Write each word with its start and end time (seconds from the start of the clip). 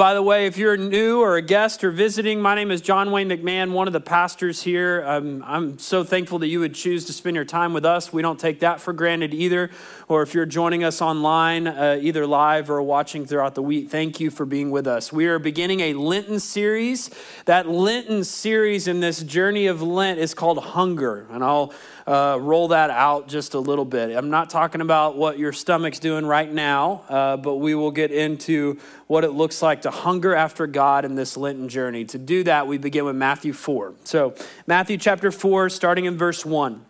By 0.00 0.14
the 0.14 0.22
way, 0.22 0.46
if 0.46 0.56
you're 0.56 0.78
new 0.78 1.20
or 1.20 1.36
a 1.36 1.42
guest 1.42 1.84
or 1.84 1.90
visiting, 1.90 2.40
my 2.40 2.54
name 2.54 2.70
is 2.70 2.80
John 2.80 3.10
Wayne 3.10 3.28
McMahon, 3.28 3.72
one 3.72 3.86
of 3.86 3.92
the 3.92 4.00
pastors 4.00 4.62
here. 4.62 5.04
Um, 5.06 5.44
I'm 5.46 5.78
so 5.78 6.04
thankful 6.04 6.38
that 6.38 6.46
you 6.46 6.58
would 6.60 6.74
choose 6.74 7.04
to 7.04 7.12
spend 7.12 7.36
your 7.36 7.44
time 7.44 7.74
with 7.74 7.84
us. 7.84 8.10
We 8.10 8.22
don't 8.22 8.40
take 8.40 8.60
that 8.60 8.80
for 8.80 8.94
granted 8.94 9.34
either. 9.34 9.68
Or 10.08 10.22
if 10.22 10.32
you're 10.32 10.46
joining 10.46 10.84
us 10.84 11.02
online, 11.02 11.66
uh, 11.66 11.98
either 12.00 12.26
live 12.26 12.70
or 12.70 12.80
watching 12.80 13.26
throughout 13.26 13.54
the 13.54 13.62
week, 13.62 13.90
thank 13.90 14.20
you 14.20 14.30
for 14.30 14.46
being 14.46 14.70
with 14.70 14.86
us. 14.86 15.12
We 15.12 15.26
are 15.26 15.38
beginning 15.38 15.80
a 15.80 15.92
Lenten 15.92 16.40
series. 16.40 17.10
That 17.44 17.68
Lenten 17.68 18.24
series 18.24 18.88
in 18.88 19.00
this 19.00 19.22
journey 19.22 19.66
of 19.66 19.82
Lent 19.82 20.18
is 20.18 20.32
called 20.32 20.64
Hunger. 20.64 21.26
And 21.30 21.44
I'll 21.44 21.74
uh, 22.06 22.38
roll 22.40 22.68
that 22.68 22.88
out 22.88 23.28
just 23.28 23.52
a 23.52 23.60
little 23.60 23.84
bit. 23.84 24.16
I'm 24.16 24.30
not 24.30 24.48
talking 24.48 24.80
about 24.80 25.16
what 25.16 25.38
your 25.38 25.52
stomach's 25.52 25.98
doing 25.98 26.24
right 26.24 26.50
now, 26.50 27.04
uh, 27.08 27.36
but 27.36 27.56
we 27.56 27.74
will 27.74 27.92
get 27.92 28.10
into 28.10 28.78
what 29.06 29.24
it 29.24 29.30
looks 29.30 29.62
like 29.62 29.82
to 29.82 29.89
hunger 29.90 30.34
after 30.34 30.66
God 30.66 31.04
in 31.04 31.14
this 31.14 31.36
Lenten 31.36 31.68
journey. 31.68 32.04
To 32.06 32.18
do 32.18 32.44
that, 32.44 32.66
we 32.66 32.78
begin 32.78 33.04
with 33.04 33.16
Matthew 33.16 33.52
4. 33.52 33.94
So, 34.04 34.34
Matthew 34.66 34.96
chapter 34.96 35.30
4, 35.30 35.68
starting 35.68 36.04
in 36.04 36.16
verse 36.16 36.44
1. 36.44 36.84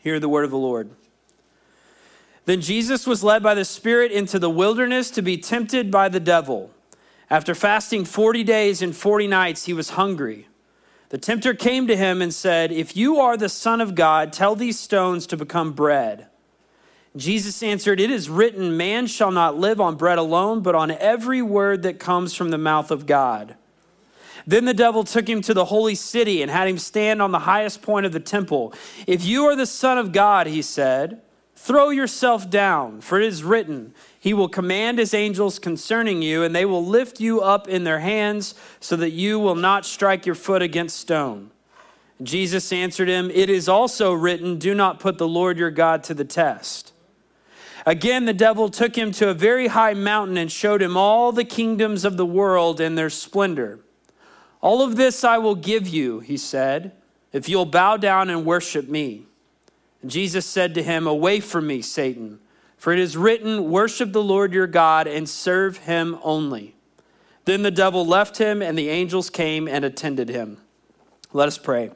Hear 0.00 0.20
the 0.20 0.28
word 0.28 0.44
of 0.44 0.50
the 0.50 0.58
Lord. 0.58 0.90
Then 2.44 2.60
Jesus 2.60 3.06
was 3.06 3.22
led 3.22 3.42
by 3.42 3.54
the 3.54 3.64
Spirit 3.64 4.10
into 4.10 4.38
the 4.38 4.48
wilderness 4.48 5.10
to 5.10 5.22
be 5.22 5.36
tempted 5.36 5.90
by 5.90 6.08
the 6.08 6.20
devil. 6.20 6.70
After 7.28 7.54
fasting 7.54 8.06
40 8.06 8.42
days 8.42 8.80
and 8.80 8.96
40 8.96 9.26
nights, 9.26 9.66
he 9.66 9.74
was 9.74 9.90
hungry. 9.90 10.48
The 11.10 11.18
tempter 11.18 11.54
came 11.54 11.86
to 11.86 11.96
him 11.96 12.22
and 12.22 12.32
said, 12.32 12.72
If 12.72 12.96
you 12.96 13.18
are 13.18 13.36
the 13.36 13.48
Son 13.48 13.80
of 13.80 13.94
God, 13.94 14.32
tell 14.32 14.54
these 14.54 14.78
stones 14.78 15.26
to 15.26 15.36
become 15.36 15.72
bread. 15.72 16.28
Jesus 17.18 17.62
answered, 17.62 18.00
It 18.00 18.10
is 18.10 18.30
written, 18.30 18.76
Man 18.76 19.06
shall 19.06 19.32
not 19.32 19.58
live 19.58 19.80
on 19.80 19.96
bread 19.96 20.18
alone, 20.18 20.60
but 20.60 20.74
on 20.74 20.90
every 20.92 21.42
word 21.42 21.82
that 21.82 21.98
comes 21.98 22.32
from 22.32 22.50
the 22.50 22.58
mouth 22.58 22.90
of 22.90 23.06
God. 23.06 23.56
Then 24.46 24.64
the 24.64 24.72
devil 24.72 25.04
took 25.04 25.28
him 25.28 25.42
to 25.42 25.52
the 25.52 25.66
holy 25.66 25.94
city 25.94 26.40
and 26.40 26.50
had 26.50 26.68
him 26.68 26.78
stand 26.78 27.20
on 27.20 27.32
the 27.32 27.40
highest 27.40 27.82
point 27.82 28.06
of 28.06 28.12
the 28.12 28.20
temple. 28.20 28.72
If 29.06 29.24
you 29.24 29.44
are 29.44 29.56
the 29.56 29.66
Son 29.66 29.98
of 29.98 30.12
God, 30.12 30.46
he 30.46 30.62
said, 30.62 31.20
throw 31.54 31.90
yourself 31.90 32.48
down, 32.48 33.00
for 33.00 33.20
it 33.20 33.26
is 33.26 33.42
written, 33.42 33.92
he 34.18 34.32
will 34.32 34.48
command 34.48 34.98
his 34.98 35.12
angels 35.12 35.58
concerning 35.58 36.22
you, 36.22 36.44
and 36.44 36.54
they 36.54 36.64
will 36.64 36.84
lift 36.84 37.20
you 37.20 37.40
up 37.40 37.68
in 37.68 37.84
their 37.84 37.98
hands 37.98 38.54
so 38.80 38.96
that 38.96 39.10
you 39.10 39.38
will 39.38 39.56
not 39.56 39.84
strike 39.84 40.24
your 40.24 40.34
foot 40.36 40.62
against 40.62 40.96
stone. 40.96 41.50
Jesus 42.22 42.72
answered 42.72 43.08
him, 43.08 43.30
It 43.30 43.50
is 43.50 43.68
also 43.68 44.12
written, 44.12 44.58
Do 44.58 44.74
not 44.74 45.00
put 45.00 45.18
the 45.18 45.28
Lord 45.28 45.58
your 45.58 45.70
God 45.70 46.04
to 46.04 46.14
the 46.14 46.24
test. 46.24 46.92
Again, 47.88 48.26
the 48.26 48.34
devil 48.34 48.68
took 48.68 48.96
him 48.96 49.12
to 49.12 49.30
a 49.30 49.34
very 49.34 49.68
high 49.68 49.94
mountain 49.94 50.36
and 50.36 50.52
showed 50.52 50.82
him 50.82 50.94
all 50.94 51.32
the 51.32 51.42
kingdoms 51.42 52.04
of 52.04 52.18
the 52.18 52.26
world 52.26 52.82
and 52.82 52.98
their 52.98 53.08
splendor. 53.08 53.80
All 54.60 54.82
of 54.82 54.96
this 54.96 55.24
I 55.24 55.38
will 55.38 55.54
give 55.54 55.88
you, 55.88 56.20
he 56.20 56.36
said, 56.36 56.92
if 57.32 57.48
you'll 57.48 57.64
bow 57.64 57.96
down 57.96 58.28
and 58.28 58.44
worship 58.44 58.90
me. 58.90 59.24
And 60.02 60.10
Jesus 60.10 60.44
said 60.44 60.74
to 60.74 60.82
him, 60.82 61.06
Away 61.06 61.40
from 61.40 61.66
me, 61.66 61.80
Satan. 61.80 62.40
For 62.76 62.92
it 62.92 62.98
is 62.98 63.16
written, 63.16 63.70
Worship 63.70 64.12
the 64.12 64.22
Lord 64.22 64.52
your 64.52 64.66
God 64.66 65.06
and 65.06 65.26
serve 65.26 65.78
him 65.78 66.18
only. 66.22 66.76
Then 67.46 67.62
the 67.62 67.70
devil 67.70 68.04
left 68.04 68.36
him, 68.36 68.60
and 68.60 68.76
the 68.76 68.90
angels 68.90 69.30
came 69.30 69.66
and 69.66 69.82
attended 69.82 70.28
him. 70.28 70.58
Let 71.32 71.48
us 71.48 71.56
pray. 71.56 71.92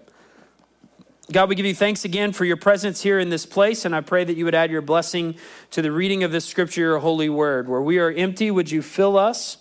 God, 1.30 1.48
we 1.48 1.54
give 1.54 1.66
you 1.66 1.74
thanks 1.74 2.04
again 2.04 2.32
for 2.32 2.44
your 2.44 2.56
presence 2.56 3.00
here 3.00 3.20
in 3.20 3.30
this 3.30 3.46
place, 3.46 3.84
and 3.84 3.94
I 3.94 4.00
pray 4.00 4.24
that 4.24 4.36
you 4.36 4.44
would 4.44 4.56
add 4.56 4.72
your 4.72 4.82
blessing 4.82 5.36
to 5.70 5.80
the 5.80 5.92
reading 5.92 6.24
of 6.24 6.32
this 6.32 6.44
scripture, 6.44 6.80
your 6.80 6.98
holy 6.98 7.28
word. 7.28 7.68
Where 7.68 7.80
we 7.80 8.00
are 8.00 8.10
empty, 8.10 8.50
would 8.50 8.72
you 8.72 8.82
fill 8.82 9.16
us? 9.16 9.58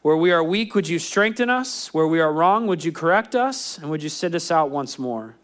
Where 0.00 0.16
we 0.16 0.32
are 0.32 0.42
weak, 0.42 0.74
would 0.74 0.88
you 0.88 0.98
strengthen 0.98 1.50
us? 1.50 1.92
Where 1.92 2.06
we 2.06 2.20
are 2.20 2.32
wrong, 2.32 2.66
would 2.66 2.84
you 2.84 2.90
correct 2.90 3.34
us? 3.34 3.76
And 3.76 3.90
would 3.90 4.02
you 4.02 4.08
send 4.08 4.34
us 4.34 4.50
out 4.50 4.70
once 4.70 4.98
more? 4.98 5.36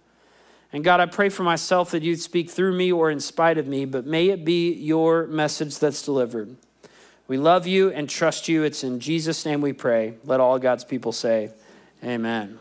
And 0.73 0.83
God, 0.83 1.01
I 1.01 1.07
pray 1.07 1.29
for 1.29 1.43
myself 1.43 1.91
that 1.91 2.03
you'd 2.03 2.23
speak 2.23 2.49
through 2.49 2.75
me 2.75 2.91
or 2.91 3.11
in 3.11 3.21
spite 3.21 3.59
of 3.59 3.67
me, 3.67 3.85
but 3.85 4.07
may 4.07 4.31
it 4.31 4.47
be 4.47 4.73
your 4.73 5.27
message 5.27 5.79
that's 5.79 6.03
delivered. 6.03 6.57
We 7.29 7.37
love 7.37 7.67
you 7.67 7.91
and 7.91 8.09
trust 8.09 8.49
you. 8.49 8.65
It's 8.65 8.83
in 8.83 8.99
Jesus' 8.99 9.45
name 9.45 9.61
we 9.61 9.75
pray. 9.75 10.15
Let 10.25 10.41
all 10.41 10.59
God's 10.59 10.85
people 10.85 11.13
say, 11.13 11.51
Amen. 12.03 12.59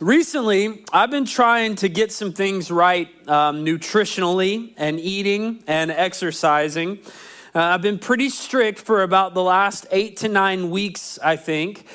Recently, 0.00 0.84
I've 0.92 1.10
been 1.10 1.24
trying 1.24 1.76
to 1.76 1.88
get 1.88 2.12
some 2.12 2.34
things 2.34 2.70
right 2.70 3.08
um, 3.28 3.64
nutritionally 3.64 4.74
and 4.76 5.00
eating 5.00 5.64
and 5.66 5.90
exercising. 5.90 6.98
Uh, 7.54 7.60
I've 7.62 7.80
been 7.80 7.98
pretty 7.98 8.28
strict 8.28 8.78
for 8.78 9.02
about 9.02 9.32
the 9.32 9.42
last 9.42 9.86
eight 9.90 10.18
to 10.18 10.28
nine 10.28 10.68
weeks, 10.68 11.18
I 11.24 11.36
think. 11.36 11.86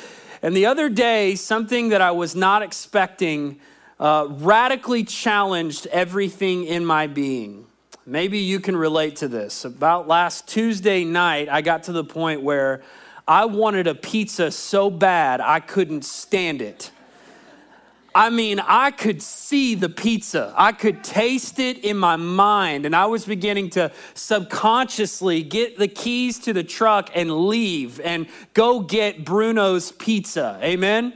And 0.42 0.56
the 0.56 0.66
other 0.66 0.90
day, 0.90 1.36
something 1.36 1.90
that 1.90 2.02
I 2.02 2.10
was 2.10 2.36
not 2.36 2.64
expecting 2.64 3.60
uh, 4.00 4.26
radically 4.30 5.04
challenged 5.04 5.86
everything 5.88 6.66
in 6.66 6.84
my 6.84 7.06
being. 7.06 7.68
Maybe 8.08 8.40
you 8.40 8.60
can 8.60 8.76
relate 8.76 9.18
to 9.18 9.28
this. 9.28 9.64
About 9.64 10.08
last 10.08 10.48
Tuesday 10.48 11.06
night, 11.06 11.50
I 11.50 11.62
got 11.62 11.84
to 11.84 11.92
the 11.92 12.04
point 12.04 12.42
where 12.42 12.82
I 13.28 13.46
wanted 13.46 13.86
a 13.86 13.94
pizza 13.94 14.50
so 14.50 14.90
bad 14.90 15.40
I 15.40 15.60
couldn't 15.60 16.04
stand 16.04 16.64
it. 16.64 16.90
I 18.14 18.30
mean, 18.30 18.60
I 18.60 18.92
could 18.92 19.22
see 19.22 19.76
the 19.76 19.88
pizza. 19.88 20.54
I 20.58 20.74
could 20.74 21.04
taste 21.04 21.60
it 21.60 21.80
in 21.80 21.98
my 21.98 22.18
mind. 22.18 22.86
And 22.86 22.96
I 22.96 23.06
was 23.06 23.26
beginning 23.26 23.70
to 23.72 23.92
subconsciously 24.16 25.44
get 25.44 25.78
the 25.78 25.88
keys 25.88 26.38
to 26.40 26.54
the 26.54 26.64
truck 26.64 27.10
and 27.16 27.48
leave 27.48 28.02
and 28.02 28.28
go 28.54 28.82
get 28.82 29.24
Bruno's 29.24 29.94
pizza. 29.94 30.60
Amen? 30.62 31.14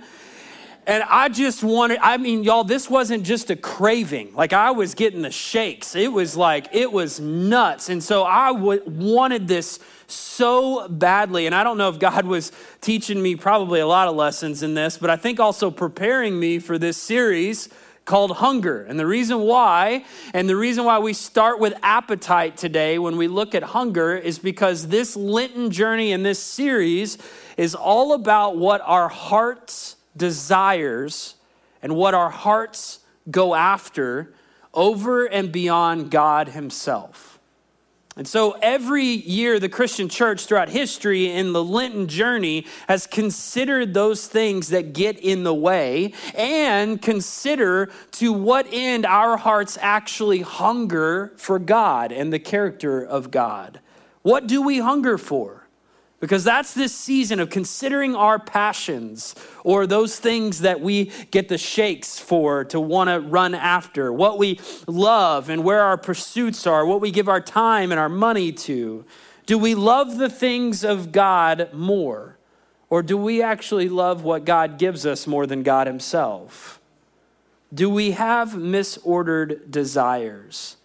And 0.87 1.03
I 1.03 1.29
just 1.29 1.63
wanted, 1.63 1.97
I 2.01 2.17
mean, 2.17 2.43
y'all, 2.43 2.63
this 2.63 2.89
wasn't 2.89 3.23
just 3.23 3.49
a 3.49 3.55
craving. 3.55 4.35
Like 4.35 4.53
I 4.53 4.71
was 4.71 4.93
getting 4.93 5.23
the 5.23 5.31
shakes. 5.31 5.95
It 5.95 6.11
was 6.11 6.37
like, 6.37 6.67
it 6.73 6.91
was 6.91 7.19
nuts. 7.19 7.89
And 7.89 8.03
so 8.03 8.23
I 8.23 8.53
w- 8.53 8.83
wanted 8.85 9.47
this 9.47 9.79
so 10.07 10.87
badly. 10.87 11.47
And 11.47 11.55
I 11.55 11.63
don't 11.63 11.79
know 11.79 11.89
if 11.89 11.97
God 11.97 12.25
was 12.27 12.51
teaching 12.81 13.21
me 13.21 13.35
probably 13.35 13.79
a 13.79 13.87
lot 13.87 14.07
of 14.07 14.15
lessons 14.15 14.61
in 14.61 14.75
this, 14.75 14.97
but 14.97 15.09
I 15.09 15.15
think 15.15 15.39
also 15.39 15.71
preparing 15.71 16.39
me 16.39 16.59
for 16.59 16.77
this 16.77 16.97
series 16.97 17.69
called 18.05 18.37
hunger. 18.37 18.83
And 18.83 18.99
the 18.99 19.07
reason 19.07 19.39
why, 19.39 20.05
and 20.35 20.47
the 20.47 20.55
reason 20.55 20.85
why 20.85 20.99
we 20.99 21.13
start 21.13 21.59
with 21.59 21.73
appetite 21.81 22.55
today 22.55 22.99
when 22.99 23.17
we 23.17 23.27
look 23.27 23.55
at 23.55 23.63
hunger 23.63 24.15
is 24.15 24.37
because 24.37 24.89
this 24.89 25.15
Lenten 25.15 25.71
journey 25.71 26.11
in 26.11 26.21
this 26.21 26.37
series 26.37 27.17
is 27.57 27.73
all 27.73 28.13
about 28.13 28.57
what 28.57 28.81
our 28.81 29.09
hearts 29.09 29.95
desires 30.15 31.35
and 31.81 31.95
what 31.95 32.13
our 32.13 32.29
hearts 32.29 32.99
go 33.29 33.55
after 33.55 34.33
over 34.73 35.25
and 35.25 35.51
beyond 35.51 36.11
God 36.11 36.49
Himself. 36.49 37.35
And 38.17 38.25
so 38.25 38.57
every 38.61 39.03
year, 39.03 39.59
the 39.59 39.67
Christian 39.67 40.07
church 40.07 40.45
throughout 40.45 40.69
history 40.69 41.29
in 41.29 41.51
the 41.51 41.63
Lenten 41.63 42.07
journey 42.07 42.65
has 42.87 43.07
considered 43.07 43.93
those 43.93 44.27
things 44.27 44.69
that 44.69 44.93
get 44.93 45.19
in 45.19 45.43
the 45.43 45.53
way 45.53 46.13
and 46.33 47.01
consider 47.01 47.91
to 48.13 48.31
what 48.31 48.67
end 48.71 49.05
our 49.05 49.35
hearts 49.35 49.77
actually 49.81 50.41
hunger 50.41 51.33
for 51.35 51.59
God 51.59 52.13
and 52.13 52.31
the 52.31 52.39
character 52.39 53.03
of 53.03 53.31
God. 53.31 53.81
What 54.21 54.47
do 54.47 54.61
we 54.61 54.79
hunger 54.79 55.17
for? 55.17 55.64
Because 56.25 56.43
that's 56.43 56.73
this 56.73 56.91
season 56.91 57.39
of 57.39 57.51
considering 57.51 58.15
our 58.15 58.39
passions 58.39 59.35
or 59.63 59.85
those 59.85 60.17
things 60.17 60.61
that 60.61 60.81
we 60.81 61.11
get 61.29 61.49
the 61.49 61.57
shakes 61.59 62.17
for 62.17 62.65
to 62.65 62.79
want 62.79 63.11
to 63.11 63.19
run 63.19 63.53
after, 63.53 64.11
what 64.11 64.39
we 64.39 64.59
love 64.87 65.51
and 65.51 65.63
where 65.63 65.83
our 65.83 65.97
pursuits 65.97 66.65
are, 66.65 66.83
what 66.83 66.99
we 66.99 67.11
give 67.11 67.29
our 67.29 67.39
time 67.39 67.91
and 67.91 67.99
our 67.99 68.09
money 68.09 68.51
to. 68.51 69.05
Do 69.45 69.59
we 69.59 69.75
love 69.75 70.17
the 70.17 70.27
things 70.27 70.83
of 70.83 71.11
God 71.11 71.71
more? 71.71 72.39
Or 72.89 73.03
do 73.03 73.17
we 73.17 73.43
actually 73.43 73.87
love 73.87 74.23
what 74.23 74.45
God 74.45 74.79
gives 74.79 75.05
us 75.05 75.27
more 75.27 75.45
than 75.45 75.61
God 75.61 75.85
Himself? 75.85 76.81
Do 77.71 77.87
we 77.87 78.11
have 78.11 78.53
misordered 78.53 79.69
desires? 79.69 80.77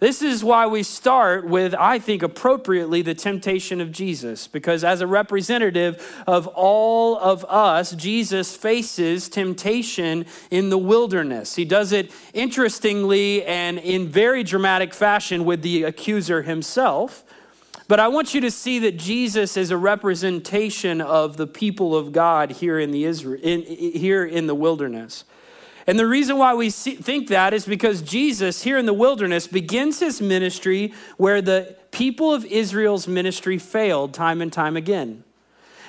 This 0.00 0.22
is 0.22 0.42
why 0.42 0.66
we 0.66 0.82
start 0.82 1.46
with, 1.46 1.74
I 1.74 1.98
think, 1.98 2.22
appropriately, 2.22 3.00
the 3.00 3.14
temptation 3.14 3.80
of 3.80 3.92
Jesus, 3.92 4.48
because 4.48 4.82
as 4.82 5.00
a 5.00 5.06
representative 5.06 6.22
of 6.26 6.46
all 6.48 7.16
of 7.16 7.44
us, 7.44 7.92
Jesus 7.92 8.56
faces 8.56 9.28
temptation 9.28 10.26
in 10.50 10.68
the 10.68 10.78
wilderness. 10.78 11.54
He 11.54 11.64
does 11.64 11.92
it 11.92 12.10
interestingly 12.32 13.44
and 13.44 13.78
in 13.78 14.08
very 14.08 14.42
dramatic 14.42 14.92
fashion 14.92 15.44
with 15.44 15.62
the 15.62 15.84
accuser 15.84 16.42
himself. 16.42 17.24
But 17.86 18.00
I 18.00 18.08
want 18.08 18.34
you 18.34 18.40
to 18.40 18.50
see 18.50 18.78
that 18.80 18.98
Jesus 18.98 19.56
is 19.56 19.70
a 19.70 19.76
representation 19.76 21.00
of 21.00 21.36
the 21.36 21.46
people 21.46 21.94
of 21.94 22.12
God 22.12 22.50
here 22.50 22.78
in 22.78 22.90
the 22.90 23.04
Israel, 23.04 23.40
in, 23.42 23.62
here 23.62 24.24
in 24.24 24.46
the 24.46 24.54
wilderness. 24.54 25.24
And 25.86 25.98
the 25.98 26.06
reason 26.06 26.38
why 26.38 26.54
we 26.54 26.70
see, 26.70 26.94
think 26.94 27.28
that 27.28 27.52
is 27.52 27.66
because 27.66 28.00
Jesus, 28.00 28.62
here 28.62 28.78
in 28.78 28.86
the 28.86 28.94
wilderness, 28.94 29.46
begins 29.46 30.00
his 30.00 30.20
ministry 30.20 30.94
where 31.16 31.42
the 31.42 31.76
people 31.90 32.32
of 32.32 32.44
Israel's 32.46 33.06
ministry 33.06 33.58
failed 33.58 34.14
time 34.14 34.40
and 34.40 34.52
time 34.52 34.76
again. 34.76 35.24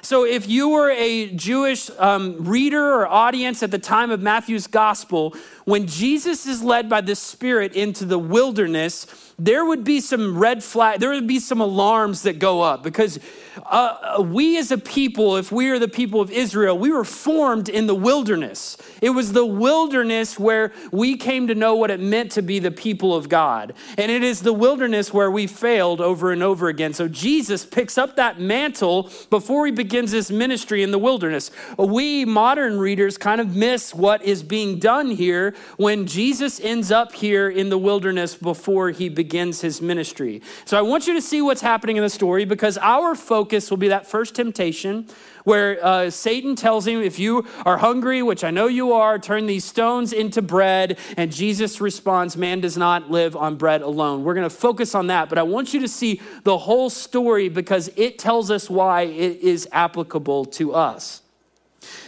So 0.01 0.23
if 0.23 0.47
you 0.47 0.69
were 0.69 0.91
a 0.91 1.33
Jewish 1.33 1.89
um, 1.97 2.45
reader 2.45 2.93
or 2.93 3.07
audience 3.07 3.63
at 3.63 3.71
the 3.71 3.79
time 3.79 4.11
of 4.11 4.21
Matthew's 4.21 4.67
gospel, 4.67 5.35
when 5.65 5.87
Jesus 5.87 6.45
is 6.45 6.63
led 6.63 6.87
by 6.87 7.01
the 7.01 7.15
Spirit 7.15 7.73
into 7.73 8.05
the 8.05 8.19
wilderness, 8.19 9.07
there 9.37 9.65
would 9.65 9.83
be 9.83 9.99
some 9.99 10.37
red 10.37 10.63
flag, 10.63 10.99
there 10.99 11.09
would 11.09 11.27
be 11.27 11.39
some 11.39 11.59
alarms 11.59 12.21
that 12.21 12.39
go 12.39 12.61
up 12.61 12.83
because 12.83 13.19
uh, 13.57 14.15
uh, 14.19 14.21
we 14.21 14.57
as 14.57 14.71
a 14.71 14.77
people, 14.77 15.37
if 15.37 15.51
we 15.51 15.69
are 15.69 15.79
the 15.79 15.87
people 15.87 16.21
of 16.21 16.31
Israel, 16.31 16.77
we 16.77 16.91
were 16.91 17.03
formed 17.03 17.67
in 17.67 17.87
the 17.87 17.95
wilderness. 17.95 18.77
It 19.01 19.09
was 19.09 19.33
the 19.33 19.45
wilderness 19.45 20.37
where 20.37 20.71
we 20.91 21.17
came 21.17 21.47
to 21.47 21.55
know 21.55 21.75
what 21.75 21.89
it 21.89 21.99
meant 21.99 22.31
to 22.33 22.41
be 22.41 22.59
the 22.59 22.71
people 22.71 23.15
of 23.15 23.27
God. 23.27 23.73
And 23.97 24.11
it 24.11 24.23
is 24.23 24.41
the 24.41 24.53
wilderness 24.53 25.13
where 25.13 25.31
we 25.31 25.47
failed 25.47 25.99
over 25.99 26.31
and 26.31 26.43
over 26.43 26.67
again. 26.67 26.93
So 26.93 27.07
Jesus 27.07 27.65
picks 27.65 27.97
up 27.97 28.17
that 28.17 28.39
mantle 28.39 29.09
before 29.29 29.65
he 29.65 29.71
begins 29.71 30.11
his 30.11 30.31
ministry 30.31 30.83
in 30.83 30.91
the 30.91 30.99
wilderness. 30.99 31.49
We 31.77 32.23
modern 32.23 32.77
readers 32.77 33.17
kind 33.17 33.41
of 33.41 33.55
miss 33.55 33.95
what 33.95 34.21
is 34.21 34.43
being 34.43 34.79
done 34.79 35.09
here 35.09 35.54
when 35.77 36.07
Jesus 36.07 36.59
ends 36.59 36.91
up 36.91 37.13
here 37.13 37.49
in 37.49 37.69
the 37.69 37.77
wilderness 37.77 38.35
before 38.35 38.91
he 38.91 39.09
begins 39.09 39.61
his 39.61 39.81
ministry. 39.81 40.41
So 40.65 40.77
I 40.77 40.81
want 40.81 41.07
you 41.07 41.13
to 41.13 41.21
see 41.21 41.41
what's 41.41 41.61
happening 41.61 41.97
in 41.97 42.03
the 42.03 42.09
story 42.09 42.45
because 42.45 42.77
our 42.77 43.15
focus 43.15 43.69
will 43.69 43.77
be 43.77 43.89
that 43.89 44.07
first 44.07 44.35
temptation 44.35 45.07
where 45.45 45.83
uh, 45.83 46.09
Satan 46.09 46.55
tells 46.55 46.85
him, 46.85 47.01
If 47.01 47.17
you 47.17 47.47
are 47.65 47.77
hungry, 47.77 48.21
which 48.21 48.43
I 48.43 48.51
know 48.51 48.67
you 48.67 48.91
are, 48.93 49.17
turn 49.17 49.45
these 49.45 49.63
stones 49.63 50.11
into 50.11 50.41
bread. 50.41 50.99
And 51.15 51.31
Jesus 51.31 51.79
responds, 51.79 52.35
Man 52.35 52.59
does 52.59 52.77
not 52.77 53.09
live 53.09 53.35
on 53.35 53.55
bread 53.55 53.81
alone. 53.81 54.23
We're 54.23 54.33
going 54.33 54.49
to 54.49 54.55
focus 54.55 54.93
on 54.93 55.07
that, 55.07 55.29
but 55.29 55.37
I 55.37 55.43
want 55.43 55.73
you 55.73 55.79
to 55.79 55.87
see 55.87 56.21
the 56.43 56.57
whole 56.57 56.89
story 56.89 57.47
because 57.47 57.89
it 57.95 58.19
tells 58.19 58.51
us 58.51 58.69
why 58.69 59.03
it 59.03 59.39
is 59.39 59.67
applicable 59.71 60.45
to 60.45 60.73
us. 60.73 61.21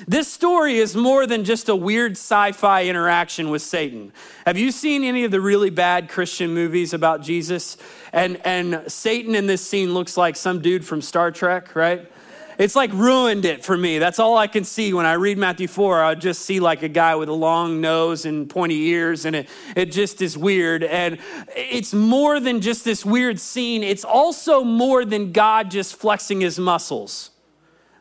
This 0.05 0.31
story 0.31 0.77
is 0.77 0.95
more 0.95 1.25
than 1.25 1.43
just 1.43 1.69
a 1.69 1.75
weird 1.75 2.11
sci 2.13 2.51
fi 2.51 2.85
interaction 2.85 3.49
with 3.49 3.61
Satan. 3.61 4.11
Have 4.45 4.57
you 4.57 4.71
seen 4.71 5.03
any 5.03 5.23
of 5.23 5.31
the 5.31 5.41
really 5.41 5.69
bad 5.69 6.09
Christian 6.09 6.53
movies 6.53 6.93
about 6.93 7.21
Jesus? 7.21 7.77
And, 8.13 8.39
and 8.45 8.83
Satan 8.91 9.33
in 9.33 9.47
this 9.47 9.65
scene 9.67 9.93
looks 9.93 10.17
like 10.17 10.35
some 10.35 10.61
dude 10.61 10.85
from 10.85 11.01
Star 11.01 11.31
Trek, 11.31 11.75
right? 11.75 12.11
It's 12.57 12.75
like 12.75 12.91
ruined 12.93 13.45
it 13.45 13.63
for 13.63 13.77
me. 13.77 13.99
That's 13.99 14.17
all 14.17 14.35
I 14.35 14.47
can 14.47 14.63
see 14.63 14.91
when 14.91 15.05
I 15.05 15.13
read 15.13 15.37
Matthew 15.37 15.67
4. 15.67 16.03
I 16.03 16.15
just 16.15 16.41
see 16.41 16.59
like 16.59 16.81
a 16.81 16.87
guy 16.87 17.15
with 17.15 17.29
a 17.29 17.33
long 17.33 17.81
nose 17.81 18.25
and 18.25 18.49
pointy 18.49 18.87
ears, 18.87 19.25
and 19.25 19.35
it, 19.35 19.49
it 19.75 19.91
just 19.91 20.21
is 20.21 20.37
weird. 20.37 20.83
And 20.83 21.19
it's 21.55 21.93
more 21.93 22.39
than 22.39 22.61
just 22.61 22.83
this 22.83 23.05
weird 23.05 23.39
scene, 23.39 23.83
it's 23.83 24.03
also 24.03 24.63
more 24.63 25.05
than 25.05 25.31
God 25.31 25.69
just 25.69 25.95
flexing 25.95 26.41
his 26.41 26.57
muscles. 26.57 27.29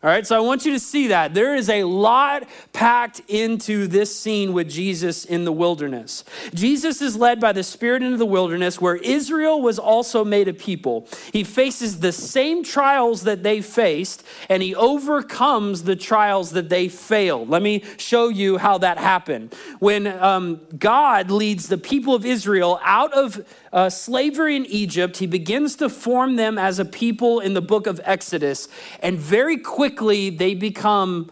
All 0.06 0.12
right, 0.12 0.24
so 0.24 0.36
I 0.36 0.38
want 0.38 0.64
you 0.64 0.70
to 0.70 0.78
see 0.78 1.08
that. 1.08 1.34
There 1.34 1.56
is 1.56 1.68
a 1.68 1.82
lot 1.82 2.44
packed 2.72 3.22
into 3.26 3.88
this 3.88 4.16
scene 4.16 4.52
with 4.52 4.70
Jesus 4.70 5.24
in 5.24 5.44
the 5.44 5.50
wilderness. 5.50 6.22
Jesus 6.54 7.02
is 7.02 7.16
led 7.16 7.40
by 7.40 7.50
the 7.50 7.64
Spirit 7.64 8.04
into 8.04 8.16
the 8.16 8.24
wilderness 8.24 8.80
where 8.80 8.94
Israel 8.94 9.60
was 9.60 9.80
also 9.80 10.24
made 10.24 10.46
a 10.46 10.52
people. 10.52 11.08
He 11.32 11.42
faces 11.42 11.98
the 11.98 12.12
same 12.12 12.62
trials 12.62 13.24
that 13.24 13.42
they 13.42 13.60
faced 13.60 14.24
and 14.48 14.62
he 14.62 14.76
overcomes 14.76 15.82
the 15.82 15.96
trials 15.96 16.52
that 16.52 16.68
they 16.68 16.86
failed. 16.88 17.48
Let 17.48 17.62
me 17.62 17.82
show 17.96 18.28
you 18.28 18.58
how 18.58 18.78
that 18.78 18.98
happened. 18.98 19.56
When 19.80 20.06
um, 20.06 20.60
God 20.78 21.32
leads 21.32 21.66
the 21.66 21.78
people 21.78 22.14
of 22.14 22.24
Israel 22.24 22.78
out 22.84 23.12
of 23.12 23.44
uh, 23.72 23.90
slavery 23.90 24.54
in 24.54 24.66
Egypt, 24.66 25.16
he 25.16 25.26
begins 25.26 25.74
to 25.76 25.88
form 25.88 26.36
them 26.36 26.58
as 26.58 26.78
a 26.78 26.84
people 26.84 27.40
in 27.40 27.54
the 27.54 27.60
book 27.60 27.88
of 27.88 28.00
Exodus. 28.04 28.68
And 29.02 29.18
very 29.18 29.56
quickly, 29.56 29.95
they 30.30 30.54
become 30.54 31.30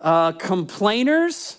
uh, 0.00 0.32
complainers 0.32 1.56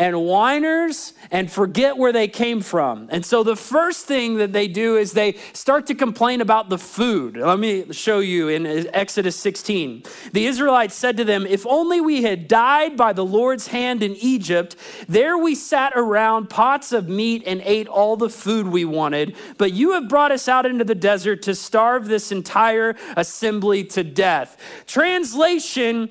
and 0.00 0.16
whiners 0.18 1.12
and 1.30 1.52
forget 1.52 1.94
where 1.94 2.10
they 2.10 2.26
came 2.26 2.62
from. 2.62 3.06
And 3.10 3.24
so 3.24 3.42
the 3.42 3.54
first 3.54 4.06
thing 4.06 4.38
that 4.38 4.50
they 4.50 4.66
do 4.66 4.96
is 4.96 5.12
they 5.12 5.34
start 5.52 5.86
to 5.88 5.94
complain 5.94 6.40
about 6.40 6.70
the 6.70 6.78
food. 6.78 7.36
Let 7.36 7.58
me 7.58 7.92
show 7.92 8.20
you 8.20 8.48
in 8.48 8.66
Exodus 8.94 9.36
16. 9.36 10.04
The 10.32 10.46
Israelites 10.46 10.94
said 10.94 11.18
to 11.18 11.24
them, 11.24 11.46
If 11.46 11.66
only 11.66 12.00
we 12.00 12.22
had 12.22 12.48
died 12.48 12.96
by 12.96 13.12
the 13.12 13.26
Lord's 13.26 13.66
hand 13.66 14.02
in 14.02 14.16
Egypt, 14.16 14.74
there 15.06 15.36
we 15.36 15.54
sat 15.54 15.92
around 15.94 16.48
pots 16.48 16.92
of 16.92 17.06
meat 17.06 17.42
and 17.44 17.60
ate 17.66 17.86
all 17.86 18.16
the 18.16 18.30
food 18.30 18.68
we 18.68 18.86
wanted. 18.86 19.36
But 19.58 19.74
you 19.74 19.92
have 19.92 20.08
brought 20.08 20.32
us 20.32 20.48
out 20.48 20.64
into 20.64 20.82
the 20.84 20.94
desert 20.94 21.42
to 21.42 21.54
starve 21.54 22.06
this 22.06 22.32
entire 22.32 22.96
assembly 23.18 23.84
to 23.84 24.02
death. 24.02 24.56
Translation 24.86 26.08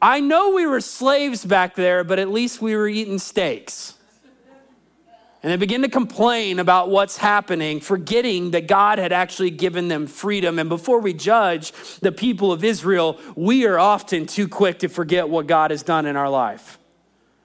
I 0.00 0.20
know 0.20 0.50
we 0.50 0.66
were 0.66 0.80
slaves 0.80 1.44
back 1.44 1.74
there, 1.74 2.04
but 2.04 2.18
at 2.18 2.30
least 2.30 2.62
we 2.62 2.76
were 2.76 2.88
eating 2.88 3.18
steaks. 3.18 3.94
And 5.42 5.50
they 5.50 5.56
begin 5.56 5.82
to 5.82 5.88
complain 5.88 6.60
about 6.60 6.88
what's 6.88 7.16
happening, 7.16 7.80
forgetting 7.80 8.52
that 8.52 8.68
God 8.68 8.98
had 8.98 9.12
actually 9.12 9.50
given 9.50 9.88
them 9.88 10.06
freedom. 10.06 10.60
And 10.60 10.68
before 10.68 11.00
we 11.00 11.12
judge 11.12 11.72
the 11.98 12.12
people 12.12 12.52
of 12.52 12.62
Israel, 12.62 13.18
we 13.34 13.66
are 13.66 13.76
often 13.76 14.26
too 14.26 14.46
quick 14.46 14.78
to 14.80 14.88
forget 14.88 15.28
what 15.28 15.48
God 15.48 15.72
has 15.72 15.82
done 15.82 16.06
in 16.06 16.14
our 16.14 16.30
life. 16.30 16.78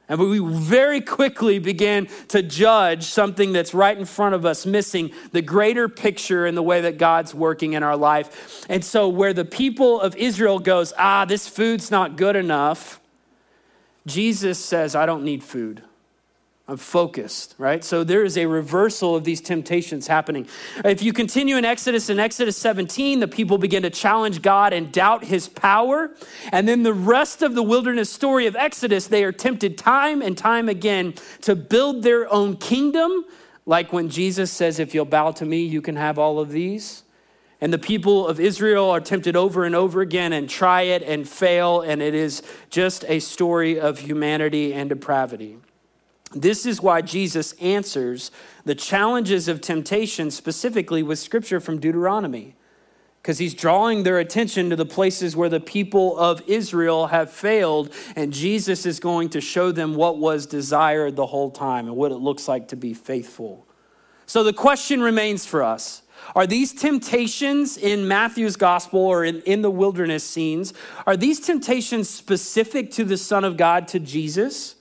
And 0.10 0.20
we 0.20 0.40
very 0.40 1.02
quickly 1.02 1.60
begin 1.60 2.08
to 2.30 2.42
judge 2.42 3.04
something 3.04 3.52
that's 3.52 3.74
right 3.74 3.98
in 3.98 4.06
front 4.06 4.36
of 4.36 4.46
us, 4.46 4.66
missing 4.66 5.12
the 5.34 5.42
greater 5.42 5.90
picture 5.90 6.46
in 6.46 6.56
the 6.56 6.64
way 6.64 6.82
that 6.82 6.98
God's 6.98 7.34
working 7.34 7.74
in 7.74 7.84
our 7.84 7.98
life. 7.98 8.66
And 8.70 8.86
so, 8.86 9.10
where 9.10 9.34
the 9.34 9.46
people 9.46 10.00
of 10.00 10.16
Israel 10.16 10.60
goes, 10.60 10.94
ah, 10.98 11.26
this 11.26 11.48
food's 11.48 11.92
not 11.92 12.16
good 12.16 12.38
enough, 12.38 13.02
Jesus 14.06 14.64
says, 14.64 14.96
I 14.96 15.06
don't 15.06 15.24
need 15.24 15.44
food. 15.44 15.84
I'm 16.70 16.76
focused, 16.76 17.56
right? 17.58 17.82
So 17.82 18.04
there 18.04 18.26
is 18.26 18.38
a 18.38 18.46
reversal 18.46 19.16
of 19.16 19.24
these 19.24 19.40
temptations 19.40 20.06
happening. 20.06 20.48
If 20.84 21.02
you 21.02 21.14
continue 21.14 21.56
in 21.56 21.64
Exodus, 21.64 22.10
in 22.10 22.20
Exodus 22.20 22.58
17, 22.58 23.22
the 23.22 23.28
people 23.28 23.58
begin 23.58 23.84
to 23.84 23.90
challenge 23.90 24.42
God 24.42 24.74
and 24.74 24.92
doubt 24.92 25.24
his 25.24 25.48
power. 25.48 26.12
And 26.52 26.68
then 26.68 26.84
the 26.84 26.94
rest 26.94 27.42
of 27.42 27.56
the 27.56 27.64
wilderness 27.64 28.10
story 28.10 28.48
of 28.48 28.56
Exodus, 28.58 29.08
they 29.08 29.24
are 29.24 29.32
tempted 29.32 29.78
time 29.78 30.22
and 30.22 30.38
time 30.38 30.68
again 30.68 31.14
to 31.44 31.56
build 31.56 32.04
their 32.04 32.30
own 32.34 32.58
kingdom, 32.58 33.24
like 33.66 33.94
when 33.94 34.10
Jesus 34.10 34.52
says, 34.52 34.78
If 34.78 34.94
you'll 34.94 35.06
bow 35.06 35.32
to 35.32 35.46
me, 35.46 35.64
you 35.64 35.82
can 35.82 35.96
have 35.96 36.20
all 36.20 36.38
of 36.38 36.50
these. 36.50 37.04
And 37.62 37.72
the 37.72 37.80
people 37.80 38.28
of 38.28 38.42
Israel 38.42 38.90
are 38.90 39.00
tempted 39.00 39.38
over 39.38 39.64
and 39.64 39.74
over 39.74 40.02
again 40.02 40.34
and 40.34 40.50
try 40.50 40.82
it 40.82 41.02
and 41.02 41.28
fail, 41.28 41.80
and 41.80 42.02
it 42.02 42.14
is 42.14 42.44
just 42.70 43.06
a 43.08 43.20
story 43.20 43.80
of 43.80 44.00
humanity 44.00 44.74
and 44.74 44.90
depravity. 44.90 45.60
This 46.34 46.66
is 46.66 46.82
why 46.82 47.02
Jesus 47.02 47.54
answers 47.54 48.32
the 48.66 48.76
challenges 48.76 49.48
of 49.48 49.62
temptation 49.62 50.30
specifically 50.30 51.02
with 51.02 51.20
scripture 51.20 51.60
from 51.60 51.80
Deuteronomy, 51.80 52.56
because 53.22 53.38
he's 53.38 53.54
drawing 53.54 54.04
their 54.04 54.20
attention 54.20 54.70
to 54.70 54.76
the 54.76 54.86
places 54.86 55.36
where 55.36 55.50
the 55.50 55.60
people 55.60 56.18
of 56.18 56.42
Israel 56.48 57.08
have 57.08 57.32
failed, 57.32 57.94
and 58.16 58.34
Jesus 58.34 58.86
is 58.86 59.00
going 59.00 59.30
to 59.30 59.42
show 59.42 59.72
them 59.72 59.96
what 59.96 60.18
was 60.18 60.46
desired 60.46 61.16
the 61.16 61.28
whole 61.28 61.52
time 61.52 61.88
and 61.88 61.96
what 61.96 62.12
it 62.12 62.18
looks 62.18 62.48
like 62.48 62.68
to 62.70 62.76
be 62.76 62.94
faithful. 62.94 63.66
So 64.26 64.44
the 64.44 64.54
question 64.54 65.02
remains 65.02 65.46
for 65.46 65.64
us. 65.64 66.04
Are 66.36 66.48
these 66.48 66.74
temptations 66.74 67.78
in 67.78 68.08
Matthew's 68.08 68.56
gospel 68.58 69.00
or 69.00 69.24
in, 69.24 69.42
in 69.42 69.62
the 69.62 69.72
wilderness 69.72 70.26
scenes, 70.26 70.74
are 71.06 71.16
these 71.16 71.40
temptations 71.40 72.10
specific 72.10 72.92
to 72.92 73.06
the 73.06 73.18
Son 73.18 73.46
of 73.46 73.56
God, 73.56 73.88
to 73.90 74.00
Jesus? 74.00 74.77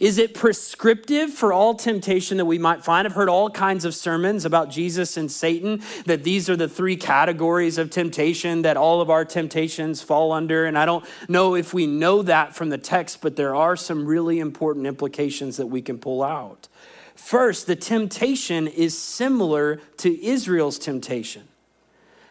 Is 0.00 0.18
it 0.18 0.34
prescriptive 0.34 1.30
for 1.30 1.52
all 1.52 1.74
temptation 1.74 2.36
that 2.36 2.44
we 2.44 2.58
might 2.58 2.84
find? 2.84 3.06
I've 3.06 3.14
heard 3.14 3.28
all 3.28 3.48
kinds 3.50 3.84
of 3.84 3.94
sermons 3.94 4.44
about 4.44 4.70
Jesus 4.70 5.16
and 5.16 5.30
Satan, 5.30 5.82
that 6.04 6.22
these 6.22 6.50
are 6.50 6.56
the 6.56 6.68
three 6.68 6.96
categories 6.96 7.78
of 7.78 7.90
temptation 7.90 8.62
that 8.62 8.76
all 8.76 9.00
of 9.00 9.10
our 9.10 9.24
temptations 9.24 10.02
fall 10.02 10.32
under. 10.32 10.66
And 10.66 10.78
I 10.78 10.84
don't 10.84 11.04
know 11.28 11.54
if 11.54 11.72
we 11.72 11.86
know 11.86 12.22
that 12.22 12.54
from 12.54 12.68
the 12.68 12.78
text, 12.78 13.20
but 13.20 13.36
there 13.36 13.54
are 13.54 13.76
some 13.76 14.06
really 14.06 14.38
important 14.38 14.86
implications 14.86 15.56
that 15.56 15.66
we 15.66 15.80
can 15.80 15.98
pull 15.98 16.22
out. 16.22 16.68
First, 17.14 17.66
the 17.66 17.76
temptation 17.76 18.66
is 18.66 18.96
similar 18.96 19.80
to 19.98 20.24
Israel's 20.24 20.78
temptation. 20.78 21.48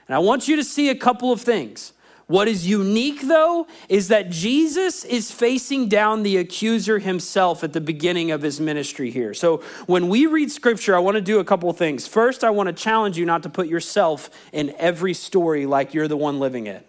And 0.08 0.16
I 0.16 0.20
want 0.20 0.48
you 0.48 0.56
to 0.56 0.64
see 0.64 0.90
a 0.90 0.96
couple 0.96 1.32
of 1.32 1.42
things. 1.42 1.94
What 2.28 2.48
is 2.48 2.68
unique, 2.68 3.22
though, 3.28 3.68
is 3.88 4.08
that 4.08 4.32
Jesus 4.32 5.04
is 5.04 5.32
facing 5.32 5.88
down 5.90 6.24
the 6.24 6.38
accuser 6.38 6.98
himself 6.98 7.64
at 7.64 7.74
the 7.74 7.82
beginning 7.82 8.32
of 8.32 8.42
his 8.42 8.60
ministry 8.60 9.12
here. 9.12 9.36
So 9.36 9.58
when 9.86 10.10
we 10.10 10.26
read 10.26 10.52
scripture, 10.52 10.96
I 10.96 11.00
want 11.00 11.16
to 11.16 11.22
do 11.22 11.40
a 11.40 11.44
couple 11.44 11.72
things. 11.74 12.08
First, 12.08 12.44
I 12.44 12.50
want 12.50 12.68
to 12.68 12.74
challenge 12.74 13.16
you 13.18 13.26
not 13.26 13.44
to 13.44 13.50
put 13.50 13.68
yourself 13.68 14.32
in 14.52 14.74
every 14.80 15.14
story 15.14 15.68
like 15.68 15.94
you're 15.94 16.08
the 16.08 16.18
one 16.18 16.40
living 16.40 16.66
it. 16.66 16.88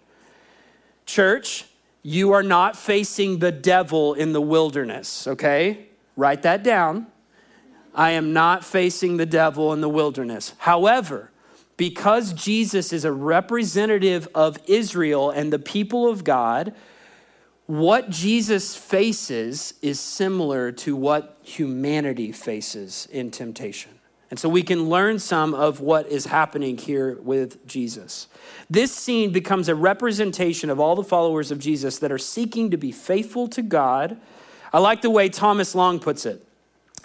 Church, 1.05 1.67
you 2.03 2.33
are 2.33 2.43
not 2.43 2.75
facing 2.75 3.39
the 3.39 3.53
devil 3.53 4.15
in 4.15 4.33
the 4.33 4.41
wilderness, 4.41 5.27
okay? 5.27 5.89
Write 6.17 6.43
that 6.43 6.63
down. 6.63 7.09
I 7.95 8.13
am 8.13 8.33
not 8.33 8.65
facing 8.65 9.19
the 9.19 9.27
devil 9.27 9.73
in 9.75 9.83
the 9.83 9.89
wilderness. 9.89 10.55
However, 10.59 11.31
because 11.77 12.33
Jesus 12.33 12.93
is 12.93 13.05
a 13.05 13.13
representative 13.13 14.29
of 14.35 14.59
Israel 14.67 15.31
and 15.31 15.53
the 15.53 15.59
people 15.59 16.09
of 16.09 16.25
God, 16.25 16.75
what 17.67 18.11
Jesus 18.11 18.77
faces 18.77 19.75
is 19.83 20.01
similar 20.01 20.73
to 20.73 20.97
what 20.97 21.39
humanity 21.43 22.33
faces 22.33 23.09
in 23.11 23.31
temptation. 23.31 23.93
And 24.31 24.39
so 24.41 24.49
we 24.49 24.63
can 24.63 24.89
learn 24.89 25.19
some 25.19 25.55
of 25.55 25.81
what 25.81 26.07
is 26.09 26.27
happening 26.27 26.79
here 26.79 27.19
with 27.21 27.65
Jesus. 27.67 28.27
This 28.69 28.93
scene 28.93 29.31
becomes 29.31 29.69
a 29.69 29.75
representation 29.75 30.71
of 30.71 30.81
all 30.81 30.97
the 30.97 31.05
followers 31.05 31.51
of 31.51 31.59
Jesus 31.59 31.99
that 31.99 32.11
are 32.11 32.19
seeking 32.19 32.71
to 32.71 32.77
be 32.77 32.91
faithful 32.91 33.47
to 33.49 33.63
God. 33.63 34.17
I 34.73 34.79
like 34.79 35.03
the 35.03 35.11
way 35.11 35.29
Thomas 35.29 35.75
Long 35.75 36.01
puts 36.01 36.27
it. 36.27 36.46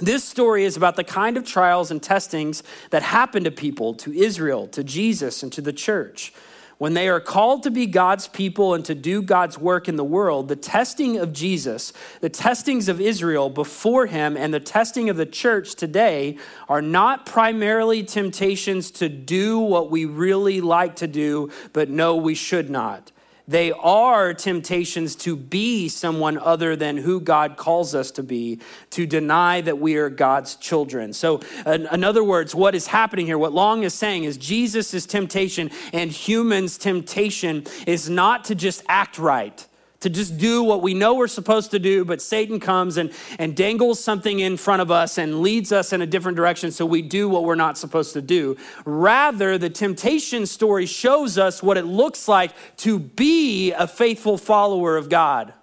This 0.02 0.24
story 0.24 0.66
is 0.66 0.76
about 0.76 0.96
the 0.96 1.04
kind 1.04 1.38
of 1.38 1.46
trials 1.46 1.92
and 1.92 2.02
testings 2.02 2.64
that 2.90 3.04
happen 3.04 3.44
to 3.44 3.52
people, 3.52 3.94
to 3.96 4.12
Israel, 4.12 4.68
to 4.70 4.84
Jesus, 4.84 5.44
and 5.44 5.54
to 5.54 5.62
the 5.62 5.72
church. 5.72 6.34
When 6.80 6.96
they 6.96 7.10
are 7.10 7.20
called 7.20 7.62
to 7.64 7.70
be 7.70 7.86
God's 7.86 8.28
people 8.28 8.74
and 8.74 8.84
to 8.86 8.96
do 8.96 9.22
God's 9.22 9.60
work 9.60 9.88
in 9.88 9.98
the 9.98 10.04
world, 10.04 10.48
the 10.48 10.56
testing 10.56 11.20
of 11.20 11.32
Jesus, 11.32 11.94
the 12.22 12.30
testings 12.30 12.90
of 12.90 13.00
Israel 13.00 13.52
before 13.52 14.08
him, 14.08 14.36
and 14.36 14.52
the 14.52 14.60
testing 14.60 15.08
of 15.08 15.16
the 15.16 15.28
church 15.28 15.76
today 15.76 16.40
are 16.68 16.82
not 16.82 17.28
primarily 17.28 18.02
temptations 18.02 18.90
to 18.94 19.10
do 19.10 19.60
what 19.60 19.92
we 19.92 20.06
really 20.06 20.60
like 20.60 20.96
to 20.96 21.08
do, 21.08 21.52
but 21.72 21.92
know 21.92 22.16
we 22.16 22.34
should 22.34 22.72
not. 22.72 23.12
They 23.52 23.74
are 23.74 24.34
temptations 24.34 25.14
to 25.18 25.36
be 25.36 25.90
someone 25.90 26.38
other 26.38 26.78
than 26.78 26.96
who 26.96 27.20
God 27.20 27.58
calls 27.58 27.94
us 27.94 28.10
to 28.12 28.24
be, 28.24 28.60
to 28.92 29.06
deny 29.06 29.60
that 29.60 29.78
we 29.78 29.98
are 29.98 30.10
God's 30.10 30.56
children. 30.56 31.12
So, 31.12 31.42
in 31.66 32.04
other 32.04 32.24
words, 32.24 32.56
what 32.56 32.76
is 32.76 32.88
happening 32.88 33.26
here, 33.26 33.38
what 33.38 33.52
Long 33.52 33.84
is 33.84 33.94
saying 33.94 34.24
is 34.24 34.38
Jesus' 34.38 35.06
temptation 35.06 35.70
and 35.92 36.12
humans' 36.12 36.78
temptation 36.78 37.66
is 37.86 38.10
not 38.10 38.46
to 38.46 38.56
just 38.56 38.84
act 38.88 39.20
right 39.20 39.68
to 40.02 40.10
just 40.10 40.38
do 40.38 40.64
what 40.64 40.82
we 40.82 40.94
know 40.94 41.14
we're 41.14 41.28
supposed 41.28 41.72
to 41.72 41.80
do, 41.80 42.04
but 42.04 42.22
Satan 42.22 42.60
comes 42.60 42.98
and, 42.98 43.12
and 43.40 43.56
dangles 43.56 44.04
something 44.04 44.40
in 44.40 44.58
front 44.58 44.82
of 44.82 44.92
us 44.92 45.18
and 45.18 45.42
leads 45.42 45.72
us 45.72 45.94
in 45.94 46.02
a 46.02 46.08
different 46.08 46.36
direction 46.36 46.72
so 46.72 46.86
we 46.86 47.02
do 47.02 47.30
what 47.30 47.44
we're 47.44 47.56
not 47.56 47.78
supposed 47.78 48.14
to 48.14 48.22
do. 48.22 48.58
Rather, 48.84 49.58
the 49.58 49.70
temptation 49.70 50.46
story 50.46 50.86
shows 50.86 51.38
us 51.38 51.62
what 51.64 51.78
it 51.78 51.86
looks 51.86 52.28
like 52.28 52.52
to 52.78 53.00
be 53.00 53.72
a 53.72 53.88
faithful 53.88 54.38
follower 54.38 54.98
of 54.98 55.08
God. 55.08 55.54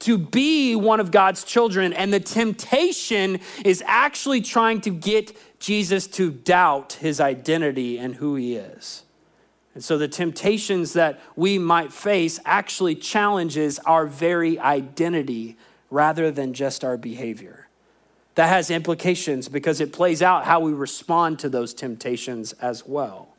To 0.00 0.18
be 0.18 0.74
one 0.74 0.98
of 0.98 1.10
God's 1.12 1.44
children. 1.44 1.92
And 1.92 2.12
the 2.12 2.20
temptation 2.20 3.38
is 3.64 3.82
actually 3.86 4.40
trying 4.40 4.80
to 4.82 4.90
get 4.90 5.36
Jesus 5.60 6.08
to 6.08 6.30
doubt 6.32 6.94
his 6.94 7.20
identity 7.20 7.98
and 7.98 8.16
who 8.16 8.34
he 8.34 8.56
is. 8.56 9.04
And 9.74 9.82
so 9.82 9.96
the 9.96 10.08
temptations 10.08 10.92
that 10.92 11.20
we 11.34 11.58
might 11.58 11.92
face 11.92 12.38
actually 12.44 12.94
challenges 12.94 13.78
our 13.80 14.06
very 14.06 14.58
identity 14.58 15.56
rather 15.90 16.30
than 16.30 16.52
just 16.52 16.84
our 16.84 16.96
behavior. 16.96 17.68
That 18.34 18.48
has 18.48 18.70
implications 18.70 19.48
because 19.48 19.80
it 19.80 19.92
plays 19.92 20.22
out 20.22 20.44
how 20.44 20.60
we 20.60 20.72
respond 20.72 21.38
to 21.40 21.48
those 21.48 21.74
temptations 21.74 22.52
as 22.54 22.86
well. 22.86 23.31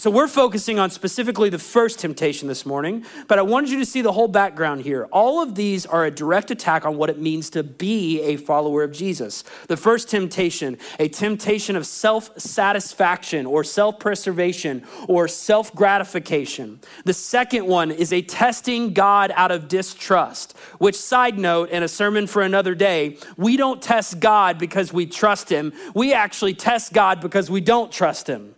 So 0.00 0.12
we're 0.12 0.28
focusing 0.28 0.78
on 0.78 0.90
specifically 0.90 1.50
the 1.50 1.58
first 1.58 1.98
temptation 1.98 2.46
this 2.46 2.64
morning, 2.64 3.04
but 3.26 3.36
I 3.36 3.42
wanted 3.42 3.70
you 3.70 3.80
to 3.80 3.84
see 3.84 4.00
the 4.00 4.12
whole 4.12 4.28
background 4.28 4.82
here. 4.82 5.08
All 5.10 5.42
of 5.42 5.56
these 5.56 5.86
are 5.86 6.04
a 6.04 6.10
direct 6.10 6.52
attack 6.52 6.84
on 6.84 6.96
what 6.96 7.10
it 7.10 7.18
means 7.18 7.50
to 7.50 7.64
be 7.64 8.22
a 8.22 8.36
follower 8.36 8.84
of 8.84 8.92
Jesus. 8.92 9.42
The 9.66 9.76
first 9.76 10.08
temptation, 10.08 10.78
a 11.00 11.08
temptation 11.08 11.74
of 11.74 11.84
self 11.84 12.30
satisfaction 12.38 13.44
or 13.44 13.64
self 13.64 13.98
preservation 13.98 14.84
or 15.08 15.26
self 15.26 15.74
gratification. 15.74 16.78
The 17.04 17.12
second 17.12 17.66
one 17.66 17.90
is 17.90 18.12
a 18.12 18.22
testing 18.22 18.92
God 18.92 19.32
out 19.34 19.50
of 19.50 19.66
distrust, 19.66 20.56
which, 20.78 20.94
side 20.94 21.40
note, 21.40 21.70
in 21.70 21.82
a 21.82 21.88
sermon 21.88 22.28
for 22.28 22.42
another 22.42 22.76
day, 22.76 23.16
we 23.36 23.56
don't 23.56 23.82
test 23.82 24.20
God 24.20 24.58
because 24.58 24.92
we 24.92 25.06
trust 25.06 25.48
Him. 25.48 25.72
We 25.92 26.12
actually 26.12 26.54
test 26.54 26.92
God 26.92 27.20
because 27.20 27.50
we 27.50 27.60
don't 27.60 27.90
trust 27.90 28.28
Him. 28.28 28.54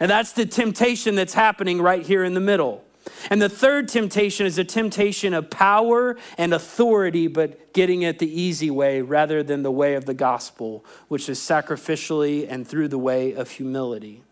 And 0.00 0.10
that's 0.10 0.32
the 0.32 0.46
temptation 0.46 1.14
that's 1.14 1.34
happening 1.34 1.82
right 1.82 2.04
here 2.04 2.24
in 2.24 2.34
the 2.34 2.40
middle. 2.40 2.84
And 3.30 3.40
the 3.40 3.48
third 3.48 3.88
temptation 3.88 4.46
is 4.46 4.58
a 4.58 4.64
temptation 4.64 5.34
of 5.34 5.50
power 5.50 6.16
and 6.36 6.52
authority, 6.52 7.26
but 7.26 7.72
getting 7.72 8.02
it 8.02 8.18
the 8.18 8.40
easy 8.40 8.70
way 8.70 9.00
rather 9.00 9.42
than 9.42 9.62
the 9.62 9.70
way 9.70 9.94
of 9.94 10.04
the 10.04 10.14
gospel, 10.14 10.84
which 11.08 11.28
is 11.28 11.38
sacrificially 11.38 12.46
and 12.48 12.66
through 12.66 12.88
the 12.88 12.98
way 12.98 13.32
of 13.32 13.50
humility. 13.52 14.22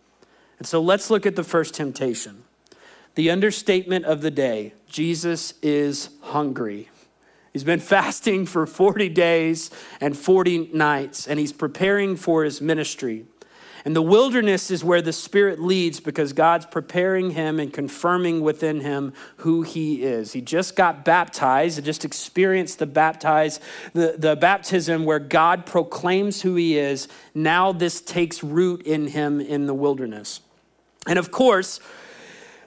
And 0.58 0.66
so 0.66 0.80
let's 0.80 1.10
look 1.10 1.26
at 1.26 1.36
the 1.36 1.44
first 1.44 1.74
temptation. 1.74 2.44
The 3.14 3.30
understatement 3.30 4.04
of 4.04 4.20
the 4.20 4.30
day 4.30 4.74
Jesus 4.88 5.54
is 5.62 6.10
hungry. 6.20 6.90
He's 7.52 7.64
been 7.64 7.80
fasting 7.96 8.46
for 8.46 8.66
40 8.66 9.08
days 9.08 9.70
and 10.00 10.16
40 10.16 10.70
nights, 10.72 11.26
and 11.26 11.38
he's 11.38 11.52
preparing 11.52 12.16
for 12.16 12.44
his 12.44 12.60
ministry. 12.60 13.24
And 13.86 13.94
the 13.94 14.02
wilderness 14.02 14.72
is 14.72 14.82
where 14.82 15.00
the 15.00 15.12
Spirit 15.12 15.60
leads 15.60 16.00
because 16.00 16.32
God's 16.32 16.66
preparing 16.66 17.30
him 17.30 17.60
and 17.60 17.72
confirming 17.72 18.40
within 18.40 18.80
him 18.80 19.12
who 19.36 19.62
he 19.62 20.02
is. 20.02 20.32
He 20.32 20.40
just 20.40 20.74
got 20.74 21.04
baptized, 21.04 21.84
just 21.84 22.04
experienced 22.04 22.80
the 22.80 22.86
baptize, 22.86 23.60
the, 23.92 24.16
the 24.18 24.34
baptism 24.34 25.04
where 25.04 25.20
God 25.20 25.66
proclaims 25.66 26.42
who 26.42 26.56
he 26.56 26.76
is. 26.76 27.06
Now 27.32 27.70
this 27.70 28.00
takes 28.00 28.42
root 28.42 28.82
in 28.82 29.06
him 29.06 29.40
in 29.40 29.66
the 29.66 29.74
wilderness. 29.74 30.40
And 31.06 31.16
of 31.16 31.30
course, 31.30 31.78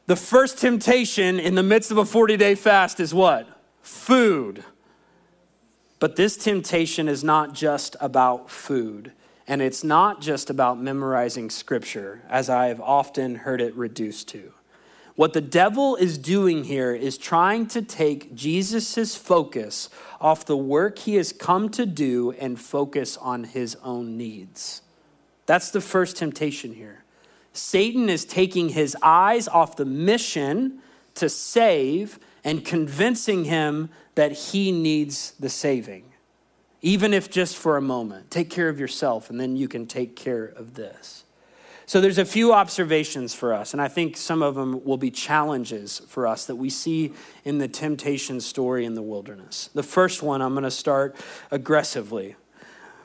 the 0.08 0.16
first 0.16 0.58
temptation 0.58 1.38
in 1.38 1.56
the 1.56 1.64
midst 1.64 1.92
of 1.92 1.98
a 1.98 2.06
40 2.06 2.38
day 2.38 2.56
fast 2.56 3.02
is 3.02 3.14
what? 3.14 3.46
Food. 3.82 4.64
But 6.00 6.16
this 6.16 6.38
temptation 6.38 7.10
is 7.10 7.26
not 7.26 7.54
just 7.54 7.98
about 8.00 8.50
food. 8.50 9.12
And 9.50 9.64
it's 9.64 9.84
not 9.84 10.22
just 10.22 10.52
about 10.52 10.80
memorizing 10.80 11.50
scripture, 11.50 12.22
as 12.30 12.52
I 12.52 12.68
have 12.68 12.80
often 12.80 13.34
heard 13.34 13.62
it 13.62 13.76
reduced 13.76 14.28
to. 14.30 14.54
What 15.16 15.34
the 15.34 15.42
devil 15.42 15.96
is 15.96 16.20
doing 16.20 16.66
here 16.66 16.94
is 16.94 17.18
trying 17.18 17.66
to 17.70 17.82
take 17.82 18.36
Jesus' 18.36 19.16
focus 19.16 19.90
off 20.22 20.46
the 20.46 20.56
work 20.56 21.00
he 21.00 21.16
has 21.16 21.34
come 21.34 21.70
to 21.70 21.88
do 21.88 22.32
and 22.34 22.62
focus 22.62 23.18
on 23.18 23.44
his 23.44 23.76
own 23.84 24.18
needs. 24.18 24.84
That's 25.48 25.72
the 25.72 25.82
first 25.82 26.18
temptation 26.18 26.76
here. 26.76 27.04
Satan 27.52 28.08
is 28.08 28.26
taking 28.26 28.70
his 28.70 28.96
eyes 29.02 29.48
off 29.48 29.76
the 29.76 29.84
mission 29.84 30.80
to 31.16 31.28
save 31.28 32.20
and 32.44 32.64
convincing 32.64 33.46
him 33.46 33.90
that 34.14 34.32
he 34.32 34.72
needs 34.72 35.32
the 35.40 35.50
saving 35.50 36.09
even 36.82 37.14
if 37.14 37.30
just 37.30 37.58
for 37.58 37.78
a 37.78 37.82
moment. 37.82 38.32
Take 38.32 38.50
care 38.50 38.70
of 38.70 38.80
yourself, 38.80 39.30
and 39.30 39.40
then 39.40 39.56
you 39.56 39.68
can 39.68 39.86
take 39.86 40.16
care 40.16 40.46
of 40.46 40.76
this. 40.76 41.26
So, 41.86 42.00
there's 42.00 42.20
a 42.20 42.26
few 42.26 42.54
observations 42.54 43.34
for 43.34 43.52
us, 43.52 43.74
and 43.74 43.82
I 43.82 43.88
think 43.88 44.16
some 44.16 44.44
of 44.44 44.54
them 44.54 44.84
will 44.84 44.98
be 44.98 45.10
challenges 45.10 46.04
for 46.08 46.28
us 46.28 46.46
that 46.46 46.56
we 46.56 46.70
see 46.70 47.14
in 47.44 47.58
the 47.58 47.68
temptation 47.68 48.42
story 48.42 48.86
in 48.86 48.94
the 48.94 49.02
wilderness. 49.02 49.72
The 49.74 49.82
first 49.82 50.22
one, 50.22 50.42
I'm 50.42 50.54
going 50.54 50.64
to 50.64 50.72
start 50.72 51.16
aggressively. 51.50 52.36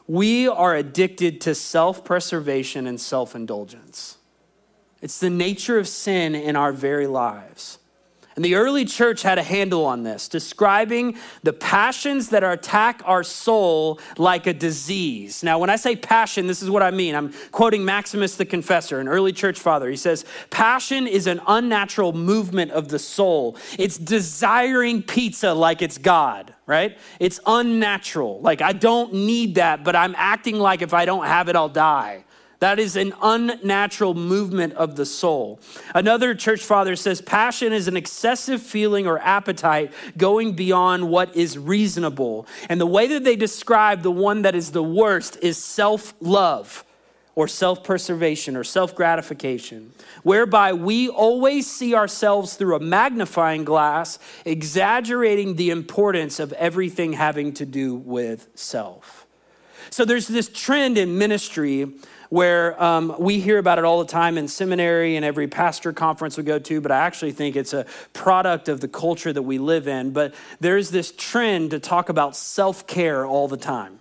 We 0.07 0.47
are 0.47 0.75
addicted 0.77 1.41
to 1.43 1.55
self 1.55 2.05
preservation 2.05 2.87
and 2.87 3.01
self 3.01 3.35
indulgence. 3.35 4.19
It's 5.01 5.19
the 5.19 5.31
nature 5.31 5.79
of 5.79 5.89
sin 5.89 6.35
in 6.35 6.57
our 6.57 6.73
very 6.73 7.07
lives. 7.07 7.79
And 8.37 8.45
the 8.45 8.57
early 8.57 8.85
church 8.85 9.23
had 9.23 9.39
a 9.39 9.43
handle 9.43 9.85
on 9.85 10.03
this, 10.03 10.29
describing 10.29 11.17
the 11.45 11.53
passions 11.53 12.31
that 12.31 12.43
attack 12.43 13.01
our 13.05 13.23
soul 13.23 14.01
like 14.19 14.47
a 14.49 14.53
disease. 14.53 15.45
Now, 15.45 15.61
when 15.61 15.71
I 15.71 15.77
say 15.77 15.95
passion, 15.95 16.49
this 16.49 16.61
is 16.61 16.69
what 16.69 16.83
I 16.83 16.91
mean. 16.91 17.15
I'm 17.15 17.33
quoting 17.53 17.85
Maximus 17.85 18.35
the 18.35 18.45
Confessor, 18.45 18.99
an 18.99 19.07
early 19.07 19.33
church 19.33 19.61
father. 19.61 19.89
He 19.89 19.97
says, 19.97 20.25
Passion 20.51 21.07
is 21.07 21.29
an 21.29 21.41
unnatural 21.47 22.13
movement 22.13 22.73
of 22.73 22.89
the 22.89 22.99
soul. 22.99 23.57
It's 23.79 23.99
desiring 23.99 25.03
pizza 25.03 25.53
like 25.53 25.81
it's 25.81 25.99
God, 25.99 26.55
right? 26.67 26.99
It's 27.21 27.39
unnatural. 27.47 28.41
Like, 28.41 28.63
I 28.63 28.73
don't 28.73 29.13
need 29.13 29.55
that, 29.57 29.85
but 29.85 29.95
I'm 29.95 30.15
acting 30.17 30.59
like 30.59 30.83
if 30.83 30.93
I 30.93 31.05
don't 31.05 31.27
have 31.27 31.49
it, 31.49 31.55
I'll 31.55 31.69
die. 31.69 32.25
That 32.65 32.79
is 32.79 32.97
an 32.97 33.13
unnatural 33.21 34.15
movement 34.15 34.73
of 34.73 34.97
the 34.97 35.05
soul. 35.05 35.61
Another 35.95 36.35
church 36.35 36.63
father 36.63 36.97
says 36.97 37.21
passion 37.21 37.75
is 37.75 37.89
an 37.89 37.95
excessive 37.95 38.63
feeling 38.63 39.07
or 39.07 39.19
appetite 39.19 39.93
going 40.17 40.55
beyond 40.55 41.11
what 41.11 41.37
is 41.37 41.59
reasonable. 41.59 42.47
And 42.71 42.81
the 42.81 42.87
way 42.87 43.07
that 43.09 43.23
they 43.23 43.37
describe 43.37 44.01
the 44.01 44.11
one 44.11 44.41
that 44.41 44.55
is 44.55 44.71
the 44.71 44.83
worst 44.83 45.37
is 45.43 45.63
self 45.63 46.15
love 46.23 46.87
or 47.35 47.49
self 47.49 47.85
preservation 47.85 48.57
or 48.57 48.65
self 48.65 48.95
gratification, 48.95 49.93
whereby 50.23 50.73
we 50.73 51.11
always 51.11 51.71
see 51.71 51.95
ourselves 51.95 52.55
through 52.55 52.77
a 52.77 52.81
magnifying 52.81 53.65
glass, 53.65 54.19
exaggerating 54.47 55.57
the 55.57 55.69
importance 55.69 56.41
of 56.41 56.51
everything 56.55 57.13
having 57.13 57.53
to 57.53 57.67
do 57.67 57.95
with 57.95 58.49
self. 58.55 59.27
So 59.91 60.07
there's 60.07 60.29
this 60.29 60.49
trend 60.49 60.97
in 60.97 61.19
ministry 61.19 61.93
where 62.35 62.83
um, 62.83 63.15
we 63.21 63.39
hear 63.39 63.59
about 63.59 63.79
it 63.79 63.85
all 63.85 64.01
the 64.01 64.11
time 64.11 64.37
in 64.37 64.49
seminary 64.49 65.15
and 65.15 65.25
every 65.25 65.47
pastor 65.47 65.93
conference 65.93 66.37
we 66.37 66.43
go 66.43 66.59
to, 66.59 66.81
but 66.81 66.91
I 66.91 66.97
actually 66.97 67.31
think 67.31 67.55
it's 67.55 67.73
a 67.73 67.87
product 68.13 68.69
of 68.69 68.81
the 68.81 68.89
culture 68.89 69.33
that 69.33 69.43
we 69.43 69.59
live 69.59 69.87
in. 69.87 70.11
But 70.11 70.35
there's 70.59 70.91
this 70.91 71.13
trend 71.17 71.71
to 71.71 71.79
talk 71.79 72.09
about 72.09 72.35
self 72.35 72.89
care 72.89 73.25
all 73.25 73.47
the 73.47 73.57
time 73.57 74.01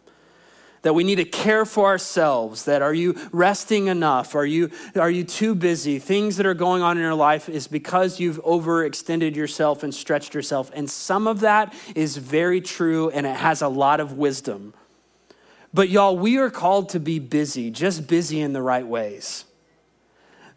that 0.82 0.96
we 0.96 1.04
need 1.04 1.18
to 1.18 1.26
care 1.26 1.64
for 1.64 1.86
ourselves 1.86 2.66
that 2.66 2.82
are 2.82 2.94
you 2.94 3.16
resting 3.32 3.86
enough? 3.86 4.34
Are 4.34 4.48
you 4.48 4.72
are 4.96 5.12
you 5.12 5.24
too 5.24 5.54
busy? 5.54 6.00
Things 6.00 6.38
that 6.38 6.48
are 6.48 6.56
going 6.56 6.82
on 6.82 6.98
in 6.98 7.04
your 7.04 7.14
life 7.14 7.48
is 7.50 7.68
because 7.68 8.20
you've 8.20 8.42
overextended 8.44 9.36
yourself 9.36 9.84
and 9.84 9.94
stretched 9.94 10.34
yourself. 10.34 10.72
And 10.74 10.90
some 10.90 11.28
of 11.28 11.42
that 11.42 11.72
is 11.94 12.18
very 12.18 12.62
true 12.62 13.12
and 13.12 13.28
it 13.28 13.36
has 13.36 13.62
a 13.62 13.68
lot 13.68 14.00
of 14.00 14.14
wisdom 14.14 14.74
but 15.74 15.90
y'all 15.90 16.18
we 16.18 16.38
are 16.38 16.50
called 16.50 16.90
to 16.90 17.00
be 17.00 17.20
busy 17.20 17.72
just 17.72 18.08
busy 18.08 18.42
in 18.42 18.54
the 18.54 18.62
right 18.62 18.88
ways. 18.88 19.46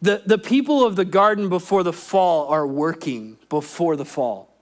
The, 0.03 0.23
the 0.27 0.39
people 0.39 0.85
of 0.85 0.95
the 0.95 1.07
garden 1.07 1.49
before 1.49 1.83
the 1.83 1.93
fall 1.93 2.49
are 2.49 2.67
working 2.67 3.39
before 3.49 3.97
the 3.97 4.05
fall 4.05 4.56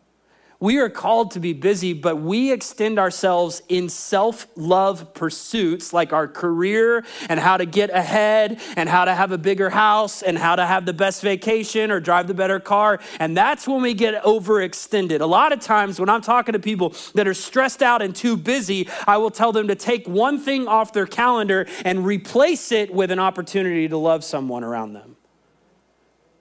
we 0.65 0.79
are 0.79 0.89
called 0.89 1.33
to 1.33 1.41
be 1.41 1.53
busy, 1.53 1.93
but 1.93 2.17
we 2.17 2.51
extend 2.51 2.99
ourselves 2.99 3.61
in 3.69 3.91
self 3.91 4.47
love 4.57 5.13
pursuits 5.13 5.93
like 5.93 6.15
our 6.15 6.27
career 6.27 7.05
and 7.29 7.39
how 7.39 7.59
to 7.59 7.67
get 7.67 7.91
ahead 7.91 8.59
and 8.75 8.89
how 8.89 9.05
to 9.05 9.15
have 9.15 9.31
a 9.31 9.37
bigger 9.37 9.69
house 9.69 10.23
and 10.23 10.39
how 10.39 10.57
to 10.57 10.65
have 10.65 10.87
the 10.87 10.95
best 10.95 11.21
vacation 11.21 11.91
or 11.91 12.01
drive 12.01 12.29
the 12.29 12.33
better 12.33 12.59
car. 12.59 12.99
And 13.21 13.37
that's 13.37 13.69
when 13.69 13.83
we 13.83 13.93
get 13.93 14.23
overextended. 14.23 15.21
A 15.21 15.27
lot 15.27 15.53
of 15.53 15.61
times 15.61 16.01
when 16.01 16.09
I'm 16.09 16.23
talking 16.23 16.55
to 16.55 16.59
people 16.59 16.95
that 17.13 17.29
are 17.29 17.35
stressed 17.35 17.83
out 17.83 18.01
and 18.01 18.17
too 18.17 18.35
busy, 18.35 18.89
I 19.07 19.19
will 19.19 19.31
tell 19.31 19.53
them 19.53 19.69
to 19.69 19.75
take 19.75 20.09
one 20.09 20.39
thing 20.39 20.67
off 20.67 20.95
their 20.95 21.07
calendar 21.07 21.67
and 21.85 22.07
replace 22.07 22.73
it 22.73 22.91
with 22.91 23.11
an 23.11 23.19
opportunity 23.19 23.87
to 23.89 23.99
love 23.99 24.25
someone 24.25 24.65
around 24.65 24.95
them. 24.95 25.14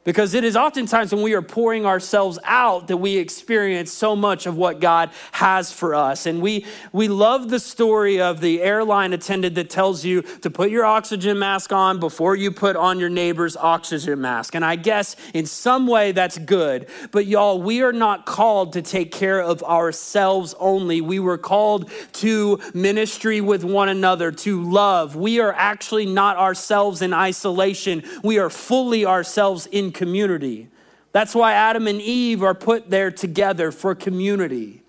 Because 0.04 0.34
it 0.34 0.44
is 0.44 0.58
oftentimes 0.58 1.14
when 1.14 1.24
we 1.24 1.34
are 1.34 1.42
pouring 1.42 1.86
ourselves 1.86 2.38
out 2.44 2.88
that 2.88 2.98
we 2.98 3.18
experience 3.18 3.92
so 3.92 4.18
much 4.18 4.46
of 4.46 4.58
what 4.58 4.82
God 4.82 5.12
has 5.32 5.72
for 5.72 5.96
us. 5.96 6.26
And 6.26 6.42
we, 6.42 6.66
we 6.92 7.08
love 7.08 7.50
the 7.50 7.60
story 7.60 8.20
of 8.20 8.42
the 8.42 8.62
airline 8.62 9.14
attendant 9.14 9.56
that 9.56 9.70
tells 9.70 10.04
you 10.04 10.22
to 10.42 10.50
put 10.50 10.72
your 10.72 10.84
oxygen 10.84 11.40
mask 11.40 11.72
on 11.72 12.02
before 12.02 12.36
you 12.36 12.52
put 12.52 12.76
on 12.76 13.00
your 13.00 13.10
neighbor's 13.10 13.56
oxygen 13.56 14.20
mask. 14.20 14.56
And 14.56 14.66
I 14.66 14.76
guess 14.76 15.16
in 15.34 15.46
some 15.46 15.88
way 15.88 16.12
that's 16.12 16.38
good. 16.38 16.90
But 17.12 17.26
y'all, 17.26 17.62
we 17.62 17.82
are 17.82 17.94
not 17.94 18.26
called 18.26 18.74
to 18.74 18.82
take 18.82 19.12
care 19.12 19.42
of 19.42 19.64
ourselves 19.64 20.54
only. 20.60 21.00
We 21.00 21.20
were 21.20 21.38
called 21.38 21.90
to 22.14 22.60
ministry 22.74 23.40
with 23.40 23.64
one 23.64 23.88
another, 23.88 24.34
to 24.34 24.70
love. 24.70 25.16
We 25.16 25.40
are 25.40 25.54
actually 25.54 26.08
not 26.08 26.36
ourselves 26.36 27.02
in 27.02 27.14
isolation, 27.14 28.04
we 28.22 28.38
are 28.38 28.50
fully 28.50 29.06
ourselves 29.06 29.66
in 29.68 29.93
community. 29.94 30.70
That's 31.12 31.36
why 31.36 31.54
Adam 31.54 31.88
and 31.88 32.02
Eve 32.02 32.44
are 32.44 32.56
put 32.56 32.90
there 32.90 33.12
together 33.12 33.72
for 33.72 33.94
community. 33.96 34.82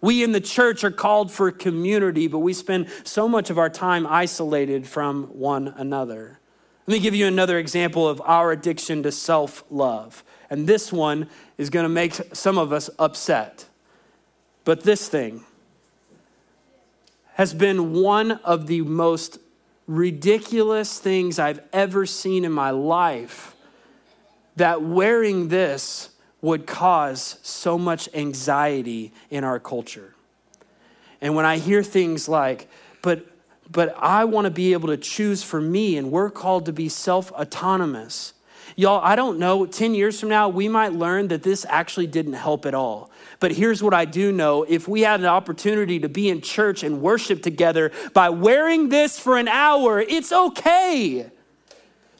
We 0.00 0.22
in 0.22 0.32
the 0.32 0.40
church 0.40 0.84
are 0.84 0.90
called 0.90 1.30
for 1.32 1.50
community, 1.50 2.28
but 2.28 2.38
we 2.38 2.52
spend 2.52 2.88
so 3.04 3.28
much 3.28 3.50
of 3.50 3.58
our 3.58 3.70
time 3.70 4.06
isolated 4.06 4.86
from 4.86 5.24
one 5.38 5.68
another. 5.76 6.38
Let 6.86 6.94
me 6.94 7.00
give 7.00 7.14
you 7.14 7.26
another 7.26 7.58
example 7.58 8.08
of 8.08 8.20
our 8.24 8.52
addiction 8.52 9.02
to 9.02 9.12
self 9.12 9.64
love. 9.70 10.24
And 10.50 10.66
this 10.66 10.92
one 10.92 11.28
is 11.58 11.68
going 11.68 11.84
to 11.84 11.88
make 11.90 12.14
some 12.32 12.58
of 12.58 12.72
us 12.72 12.88
upset. 12.98 13.66
But 14.64 14.84
this 14.84 15.08
thing 15.08 15.44
has 17.34 17.54
been 17.54 17.92
one 17.92 18.32
of 18.32 18.66
the 18.66 18.80
most 18.82 19.38
ridiculous 19.86 20.98
things 20.98 21.38
I've 21.38 21.60
ever 21.72 22.06
seen 22.06 22.44
in 22.44 22.52
my 22.52 22.70
life 22.70 23.54
that 24.58 24.82
wearing 24.82 25.48
this 25.48 26.10
would 26.40 26.66
cause 26.66 27.38
so 27.42 27.76
much 27.76 28.08
anxiety 28.14 29.12
in 29.30 29.42
our 29.42 29.58
culture. 29.58 30.14
And 31.20 31.34
when 31.34 31.44
I 31.44 31.58
hear 31.58 31.82
things 31.82 32.28
like, 32.28 32.68
but 33.02 33.26
but 33.70 33.94
I 33.98 34.24
want 34.24 34.46
to 34.46 34.50
be 34.50 34.72
able 34.72 34.88
to 34.88 34.96
choose 34.96 35.42
for 35.42 35.60
me, 35.60 35.98
and 35.98 36.10
we're 36.10 36.30
called 36.30 36.66
to 36.66 36.72
be 36.72 36.88
self 36.88 37.30
autonomous. 37.32 38.32
Y'all, 38.76 39.00
I 39.04 39.16
don't 39.16 39.40
know, 39.40 39.66
10 39.66 39.94
years 39.94 40.20
from 40.20 40.28
now, 40.28 40.48
we 40.48 40.68
might 40.68 40.92
learn 40.92 41.28
that 41.28 41.42
this 41.42 41.66
actually 41.68 42.06
didn't 42.06 42.34
help 42.34 42.64
at 42.64 42.74
all. 42.74 43.10
But 43.40 43.50
here's 43.50 43.82
what 43.82 43.92
I 43.92 44.04
do 44.04 44.30
know 44.30 44.62
if 44.62 44.86
we 44.86 45.00
had 45.00 45.18
an 45.18 45.26
opportunity 45.26 45.98
to 45.98 46.08
be 46.08 46.28
in 46.28 46.40
church 46.40 46.84
and 46.84 47.02
worship 47.02 47.42
together 47.42 47.90
by 48.14 48.30
wearing 48.30 48.88
this 48.88 49.18
for 49.18 49.36
an 49.36 49.48
hour, 49.48 50.00
it's 50.00 50.30
okay 50.30 51.30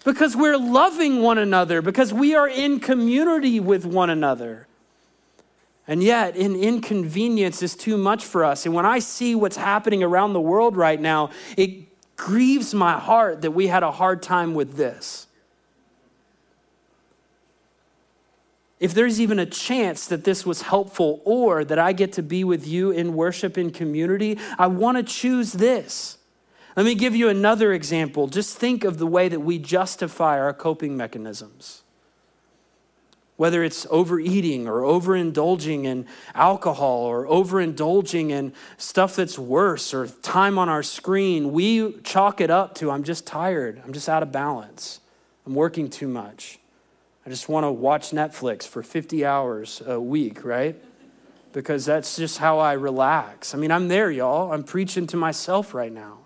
because 0.05 0.37
we're 0.37 0.57
loving 0.57 1.23
one 1.23 1.39
another, 1.39 1.83
because 1.83 2.13
we 2.13 2.35
are 2.35 2.49
in 2.49 2.81
community 2.81 3.61
with 3.61 3.85
one 3.85 4.11
another. 4.11 4.67
And 5.87 6.03
yet, 6.03 6.37
an 6.37 6.55
inconvenience 6.55 7.63
is 7.63 7.75
too 7.75 7.97
much 7.97 8.25
for 8.25 8.45
us. 8.45 8.67
And 8.67 8.75
when 8.75 8.85
I 8.85 8.99
see 8.99 9.35
what's 9.35 9.57
happening 9.57 10.03
around 10.03 10.35
the 10.35 10.41
world 10.41 10.77
right 10.77 11.01
now, 11.01 11.31
it 11.57 11.89
grieves 12.17 12.75
my 12.75 12.99
heart 12.99 13.41
that 13.41 13.53
we 13.53 13.69
had 13.69 13.83
a 13.83 13.91
hard 13.91 14.23
time 14.23 14.55
with 14.55 14.77
this. 14.77 15.27
If 18.81 18.93
there's 18.95 19.21
even 19.21 19.39
a 19.39 19.47
chance 19.47 20.07
that 20.07 20.25
this 20.25 20.45
was 20.45 20.63
helpful 20.63 21.21
or 21.25 21.65
that 21.65 21.79
I 21.79 21.93
get 21.93 22.13
to 22.13 22.23
be 22.23 22.45
with 22.45 22.67
you 22.67 22.91
in 22.91 23.15
worship 23.15 23.57
in 23.57 23.71
community, 23.71 24.39
I 24.59 24.69
want 24.69 24.99
to 24.99 25.03
choose 25.03 25.53
this. 25.53 26.18
Let 26.79 26.85
me 26.85 26.95
give 26.95 27.17
you 27.17 27.29
another 27.29 27.73
example. 27.73 28.29
Just 28.29 28.57
think 28.57 28.85
of 28.85 28.99
the 28.99 29.07
way 29.09 29.29
that 29.29 29.41
we 29.41 29.59
justify 29.59 30.39
our 30.39 30.55
coping 30.55 30.97
mechanisms. 30.97 31.83
Whether 33.37 33.65
it's 33.65 33.85
overeating 33.91 34.69
or 34.69 34.83
overindulging 34.83 35.83
in 35.83 36.07
alcohol 36.37 37.01
or 37.01 37.27
overindulging 37.27 38.31
in 38.31 38.53
stuff 38.77 39.17
that's 39.17 39.37
worse 39.37 39.93
or 39.93 40.07
time 40.07 40.57
on 40.57 40.69
our 40.69 40.85
screen, 40.85 41.51
we 41.51 41.95
chalk 42.03 42.41
it 42.41 42.49
up 42.49 42.77
to 42.77 42.93
I'm 42.93 43.03
just 43.03 43.27
tired. 43.27 43.83
I'm 43.85 43.93
just 43.93 44.09
out 44.09 44.23
of 44.23 44.31
balance. 44.31 45.01
I'm 45.47 45.57
working 45.57 45.91
too 45.91 46.07
much. 46.07 46.61
I 47.27 47.31
just 47.31 47.49
want 47.49 47.65
to 47.65 47.73
watch 47.73 48.13
Netflix 48.13 48.69
for 48.69 48.85
50 48.85 49.27
hours 49.27 49.83
a 49.85 50.01
week, 50.01 50.45
right? 50.45 50.81
Because 51.53 51.85
that's 51.85 52.17
just 52.17 52.39
how 52.39 52.61
I 52.61 52.75
relax. 52.75 53.53
I 53.53 53.59
mean, 53.59 53.73
I'm 53.73 53.89
there, 53.89 54.13
y'all. 54.13 54.53
I'm 54.53 54.63
preaching 54.63 55.09
to 55.09 55.17
myself 55.17 55.75
right 55.75 55.93
now 55.93 56.18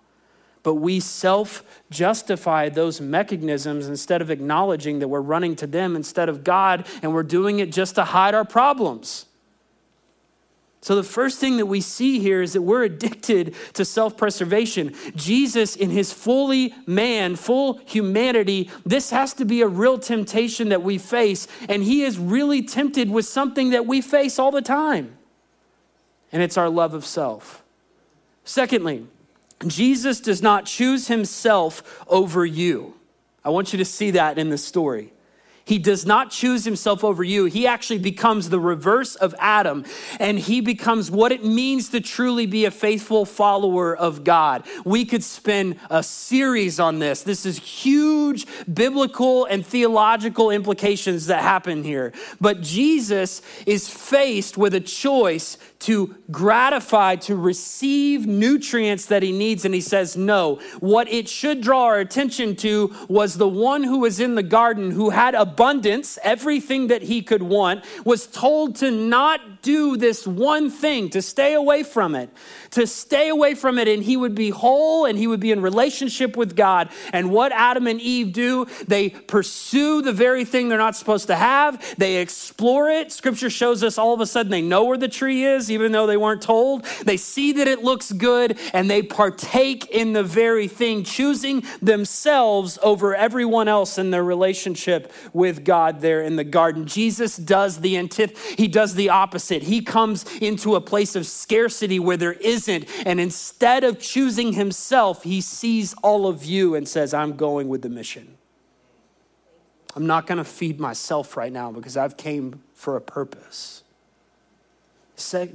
but 0.63 0.75
we 0.75 1.01
self 1.01 1.63
justify 1.91 2.69
those 2.69 3.01
mechanisms 3.01 3.89
instead 3.89 4.23
of 4.23 4.31
acknowledging 4.31 5.01
that 5.01 5.09
we're 5.09 5.21
running 5.21 5.57
to 5.57 5.67
them 5.67 5.97
instead 5.97 6.29
of 6.29 6.45
God, 6.45 6.87
and 7.03 7.13
we're 7.13 7.23
doing 7.23 7.59
it 7.59 7.73
just 7.73 7.97
to 7.97 8.05
hide 8.05 8.35
our 8.35 8.45
problems. 8.45 9.27
So, 10.83 10.97
the 10.97 11.05
first 11.05 11.39
thing 11.39 11.59
that 11.59 11.67
we 11.67 11.81
see 11.81 12.19
here 12.19 12.43
is 12.43 12.55
that 12.55 12.63
we're 12.63 12.83
addicted 12.83 13.55
to 13.75 13.85
self 13.85 14.17
preservation. 14.17 14.95
Jesus, 15.15 15.77
in 15.77 15.91
his 15.91 16.13
fully 16.13 16.75
man, 16.87 17.37
full 17.37 17.81
humanity, 17.85 18.69
this 18.85 19.11
has 19.11 19.33
to 19.35 19.45
be 19.45 19.63
a 19.63 19.69
real 19.69 19.97
temptation 19.97 20.71
that 20.71 20.83
we 20.83 20.99
face. 20.99 21.47
And 21.69 21.85
he 21.85 22.03
is 22.03 22.19
really 22.19 22.63
tempted 22.63 23.11
with 23.11 23.27
something 23.27 23.71
that 23.71 23.87
we 23.87 24.01
face 24.01 24.41
all 24.41 24.51
the 24.51 24.61
time, 24.61 25.17
and 26.33 26.43
it's 26.43 26.57
our 26.57 26.69
love 26.69 26.95
of 26.95 27.07
self. 27.07 27.63
Secondly, 28.45 29.07
Jesus 29.71 30.21
does 30.21 30.43
not 30.43 30.67
choose 30.67 31.09
himself 31.09 32.05
over 32.09 32.45
you. 32.45 32.95
I 33.45 33.51
want 33.51 33.73
you 33.73 33.79
to 33.79 33.85
see 33.85 34.13
that 34.13 34.39
in 34.39 34.51
the 34.51 34.59
story. 34.59 35.13
He 35.65 35.79
does 35.79 36.05
not 36.05 36.31
choose 36.31 36.65
himself 36.65 37.05
over 37.05 37.23
you. 37.23 37.45
He 37.45 37.67
actually 37.67 38.01
becomes 38.01 38.49
the 38.49 38.59
reverse 38.59 39.15
of 39.15 39.35
Adam, 39.39 39.85
and 40.19 40.39
he 40.39 40.61
becomes 40.61 41.11
what 41.11 41.31
it 41.31 41.45
means 41.45 41.91
to 41.91 42.01
truly 42.01 42.47
be 42.47 42.65
a 42.65 42.71
faithful 42.71 43.25
follower 43.25 43.97
of 43.97 44.25
God. 44.25 44.67
We 44.85 45.05
could 45.05 45.23
spend 45.23 45.79
a 45.89 46.03
series 46.03 46.81
on 46.81 46.99
this. 46.99 47.23
This 47.23 47.47
is 47.47 47.59
huge 47.59 48.47
biblical 48.73 49.45
and 49.45 49.65
theological 49.65 50.51
implications 50.51 51.27
that 51.27 51.43
happen 51.43 51.85
here. 51.85 52.13
But 52.41 52.61
Jesus 52.61 53.41
is 53.65 53.89
faced 53.89 54.59
with 54.59 54.75
a 54.75 54.81
choice 54.81 55.59
to 55.83 56.15
gratify, 56.31 57.17
to 57.17 57.37
receive 57.37 58.27
nutrients 58.27 59.07
that 59.07 59.23
he 59.23 59.33
needs. 59.33 59.65
And 59.65 59.75
he 59.75 59.81
says, 59.81 60.17
No. 60.17 60.61
What 60.81 61.09
it 61.09 61.29
should 61.29 61.61
draw 61.61 61.85
our 61.85 62.01
attention 62.01 62.57
to 62.57 62.95
was 63.09 63.37
the 63.37 63.49
one 63.49 63.83
who 63.85 63.99
was 63.99 64.21
in 64.21 64.35
the 64.35 64.43
garden 64.43 64.91
who 64.91 65.11
had 65.11 65.35
abundance, 65.35 66.19
everything 66.23 66.89
that 66.89 67.03
he 67.03 67.23
could 67.23 67.43
want, 67.43 67.85
was 68.05 68.27
told 68.27 68.77
to 68.77 68.91
not 68.91 69.41
do 69.63 69.97
this 69.97 70.27
one 70.27 70.71
thing, 70.71 71.11
to 71.11 71.23
stay 71.23 71.55
away 71.55 71.83
from 71.83 72.15
it 72.15 72.31
to 72.73 72.87
stay 72.87 73.29
away 73.29 73.55
from 73.55 73.79
it 73.79 73.87
and 73.87 74.03
he 74.03 74.17
would 74.17 74.35
be 74.35 74.51
whole 74.51 75.05
and 75.05 75.19
he 75.19 75.27
would 75.27 75.41
be 75.41 75.53
in 75.53 75.63
relationship 75.63 76.37
with 76.37 76.57
God. 76.57 76.89
And 77.13 77.31
what 77.31 77.53
Adam 77.53 77.87
and 77.87 78.01
Eve 78.01 78.33
do, 78.33 78.67
they 78.89 79.11
pursue 79.11 80.03
the 80.03 80.13
very 80.13 80.45
thing 80.45 80.69
they're 80.69 80.79
not 80.79 80.97
supposed 80.97 81.27
to 81.29 81.37
have. 81.37 81.97
They 81.97 82.17
explore 82.17 82.91
it. 82.91 83.13
Scripture 83.13 83.51
shows 83.51 83.83
us 83.83 83.99
all 83.99 84.15
of 84.15 84.21
a 84.21 84.27
sudden 84.27 84.51
they 84.51 84.63
know 84.63 84.85
where 84.85 84.97
the 84.97 85.09
tree 85.09 85.45
is. 85.45 85.71
even 85.71 85.93
though 85.93 86.07
they 86.07 86.17
weren't 86.17 86.43
told. 86.43 86.85
They 87.05 87.17
see 87.17 87.53
that 87.53 87.69
it 87.69 87.83
looks 87.83 88.11
good 88.11 88.59
and 88.73 88.91
they 88.91 89.03
partake 89.03 89.87
in 89.91 90.15
the 90.15 90.25
very 90.25 90.67
thing, 90.67 91.05
choosing 91.05 91.65
themselves 91.83 92.79
over 92.83 93.15
everyone 93.15 93.69
else 93.69 93.99
in 93.99 94.11
their 94.11 94.25
relationship 94.25 95.13
with 95.33 95.65
God 95.65 96.01
there 96.01 96.23
in 96.23 96.37
the 96.37 96.45
garden. 96.45 96.87
Jesus 96.87 97.37
does 97.37 97.81
the 97.81 97.95
antith- 97.95 98.39
he 98.59 98.67
does 98.67 98.95
the 98.95 99.11
opposite. 99.11 99.52
He 99.61 99.83
comes 99.83 100.25
into 100.39 100.77
a 100.77 100.81
place 100.81 101.15
of 101.17 101.27
scarcity 101.27 101.99
where 101.99 102.17
there 102.17 102.33
isn't, 102.33 102.87
and 103.05 103.21
instead 103.21 103.85
of 103.85 103.99
choosing 103.99 104.55
himself, 104.55 105.25
he 105.25 105.41
sees 105.41 105.95
all 106.03 106.27
of 106.27 106.45
you 106.45 106.75
and 106.75 106.89
says, 106.89 107.13
I'm 107.13 107.37
going 107.37 107.69
with 107.69 107.83
the 107.83 107.91
mission. 107.91 108.39
I'm 109.95 110.07
not 110.07 110.27
going 110.27 110.39
to 110.39 110.45
feed 110.45 110.81
myself 110.81 111.37
right 111.37 111.53
now 111.53 111.71
because 111.71 111.97
I've 111.97 112.17
came 112.17 112.63
for 112.73 112.97
a 112.97 113.01
purpose. 113.01 113.83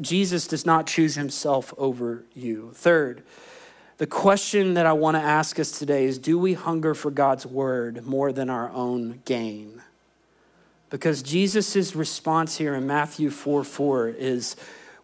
Jesus 0.02 0.48
does 0.48 0.66
not 0.66 0.88
choose 0.88 1.16
himself 1.16 1.74
over 1.78 2.24
you. 2.36 2.72
Third, 2.74 3.24
the 3.98 4.08
question 4.08 4.76
that 4.76 4.86
I 4.86 4.94
want 4.94 5.18
to 5.18 5.22
ask 5.22 5.60
us 5.60 5.78
today 5.78 6.06
is 6.06 6.20
do 6.20 6.38
we 6.38 6.54
hunger 6.54 6.94
for 6.94 7.10
God's 7.10 7.46
word 7.46 8.06
more 8.06 8.32
than 8.32 8.50
our 8.50 8.70
own 8.72 9.22
gain? 9.26 9.77
Because 10.90 11.22
Jesus' 11.22 11.96
response 11.96 12.58
here 12.58 12.76
in 12.76 12.88
Matthew 12.88 13.30
4 13.30 13.64
4 13.64 14.10
is 14.10 14.56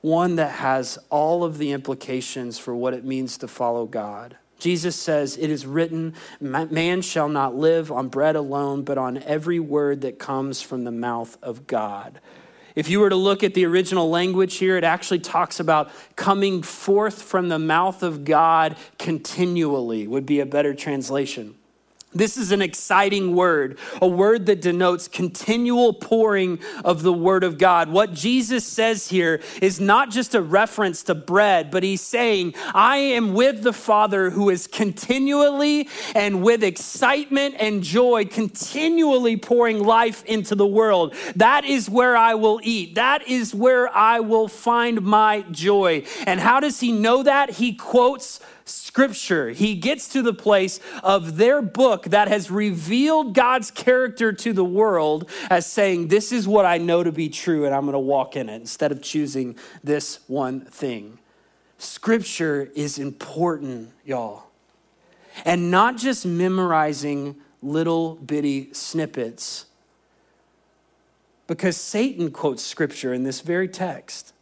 one 0.01 0.35
that 0.35 0.51
has 0.51 0.97
all 1.09 1.43
of 1.43 1.57
the 1.57 1.71
implications 1.71 2.59
for 2.59 2.75
what 2.75 2.93
it 2.93 3.05
means 3.05 3.37
to 3.39 3.47
follow 3.47 3.85
God. 3.85 4.37
Jesus 4.59 4.95
says, 4.95 5.35
It 5.37 5.49
is 5.49 5.65
written, 5.65 6.13
man 6.39 7.01
shall 7.01 7.27
not 7.27 7.55
live 7.55 7.91
on 7.91 8.07
bread 8.07 8.35
alone, 8.35 8.83
but 8.83 8.97
on 8.97 9.17
every 9.23 9.59
word 9.59 10.01
that 10.01 10.19
comes 10.19 10.61
from 10.61 10.85
the 10.85 10.91
mouth 10.91 11.37
of 11.41 11.67
God. 11.67 12.21
If 12.75 12.89
you 12.89 13.01
were 13.01 13.09
to 13.09 13.15
look 13.15 13.43
at 13.43 13.53
the 13.53 13.65
original 13.65 14.09
language 14.09 14.55
here, 14.55 14.77
it 14.77 14.83
actually 14.83 15.19
talks 15.19 15.59
about 15.59 15.91
coming 16.15 16.63
forth 16.63 17.21
from 17.21 17.49
the 17.49 17.59
mouth 17.59 18.03
of 18.03 18.23
God 18.23 18.77
continually, 18.97 20.07
would 20.07 20.25
be 20.25 20.39
a 20.39 20.45
better 20.45 20.73
translation. 20.73 21.55
This 22.15 22.37
is 22.37 22.51
an 22.51 22.61
exciting 22.61 23.35
word, 23.35 23.79
a 24.01 24.07
word 24.07 24.45
that 24.45 24.61
denotes 24.61 25.07
continual 25.07 25.93
pouring 25.93 26.59
of 26.85 27.01
the 27.01 27.13
word 27.13 27.43
of 27.43 27.57
God. 27.57 27.89
What 27.89 28.13
Jesus 28.13 28.65
says 28.65 29.09
here 29.09 29.41
is 29.61 29.79
not 29.79 30.11
just 30.11 30.35
a 30.35 30.41
reference 30.41 31.03
to 31.03 31.15
bread, 31.15 31.71
but 31.71 31.83
he's 31.83 32.01
saying, 32.01 32.53
I 32.73 32.97
am 32.97 33.33
with 33.33 33.63
the 33.63 33.73
Father 33.73 34.29
who 34.29 34.49
is 34.49 34.67
continually 34.67 35.89
and 36.15 36.43
with 36.43 36.63
excitement 36.63 37.55
and 37.59 37.83
joy, 37.83 38.25
continually 38.25 39.37
pouring 39.37 39.83
life 39.83 40.23
into 40.25 40.55
the 40.55 40.67
world. 40.67 41.15
That 41.35 41.65
is 41.65 41.89
where 41.89 42.15
I 42.15 42.35
will 42.35 42.59
eat. 42.63 42.95
That 42.95 43.27
is 43.27 43.55
where 43.55 43.89
I 43.95 44.19
will 44.19 44.47
find 44.47 45.01
my 45.01 45.41
joy. 45.51 46.05
And 46.27 46.39
how 46.39 46.59
does 46.59 46.79
he 46.79 46.91
know 46.91 47.23
that? 47.23 47.51
He 47.51 47.73
quotes 47.73 48.39
scripture. 48.65 49.49
He 49.49 49.75
gets 49.75 50.07
to 50.09 50.21
the 50.21 50.33
place 50.33 50.79
of 51.03 51.37
their 51.37 51.61
book 51.61 52.05
that 52.05 52.27
has 52.27 52.49
revealed 52.49 53.33
God's 53.33 53.71
character 53.71 54.31
to 54.33 54.53
the 54.53 54.63
world 54.63 55.29
as 55.49 55.65
saying, 55.65 56.07
This 56.07 56.31
is 56.31 56.47
what 56.47 56.65
I 56.65 56.77
know 56.77 57.03
to 57.03 57.11
be 57.11 57.29
true, 57.29 57.65
and 57.65 57.73
I'm 57.73 57.81
going 57.81 57.93
to 57.93 57.99
walk 57.99 58.35
in 58.35 58.49
it 58.49 58.55
instead 58.55 58.91
of 58.91 59.01
choosing 59.01 59.55
this 59.83 60.19
one 60.27 60.61
thing. 60.61 61.17
Scripture 61.77 62.71
is 62.75 62.97
important, 62.97 63.91
y'all. 64.05 64.43
And 65.45 65.71
not 65.71 65.97
just 65.97 66.25
memorizing 66.25 67.35
little 67.61 68.15
bitty 68.15 68.73
snippets, 68.73 69.65
because 71.47 71.75
Satan 71.75 72.31
quotes 72.31 72.63
scripture 72.63 73.13
in 73.13 73.23
this 73.23 73.41
very 73.41 73.67
text. 73.67 74.33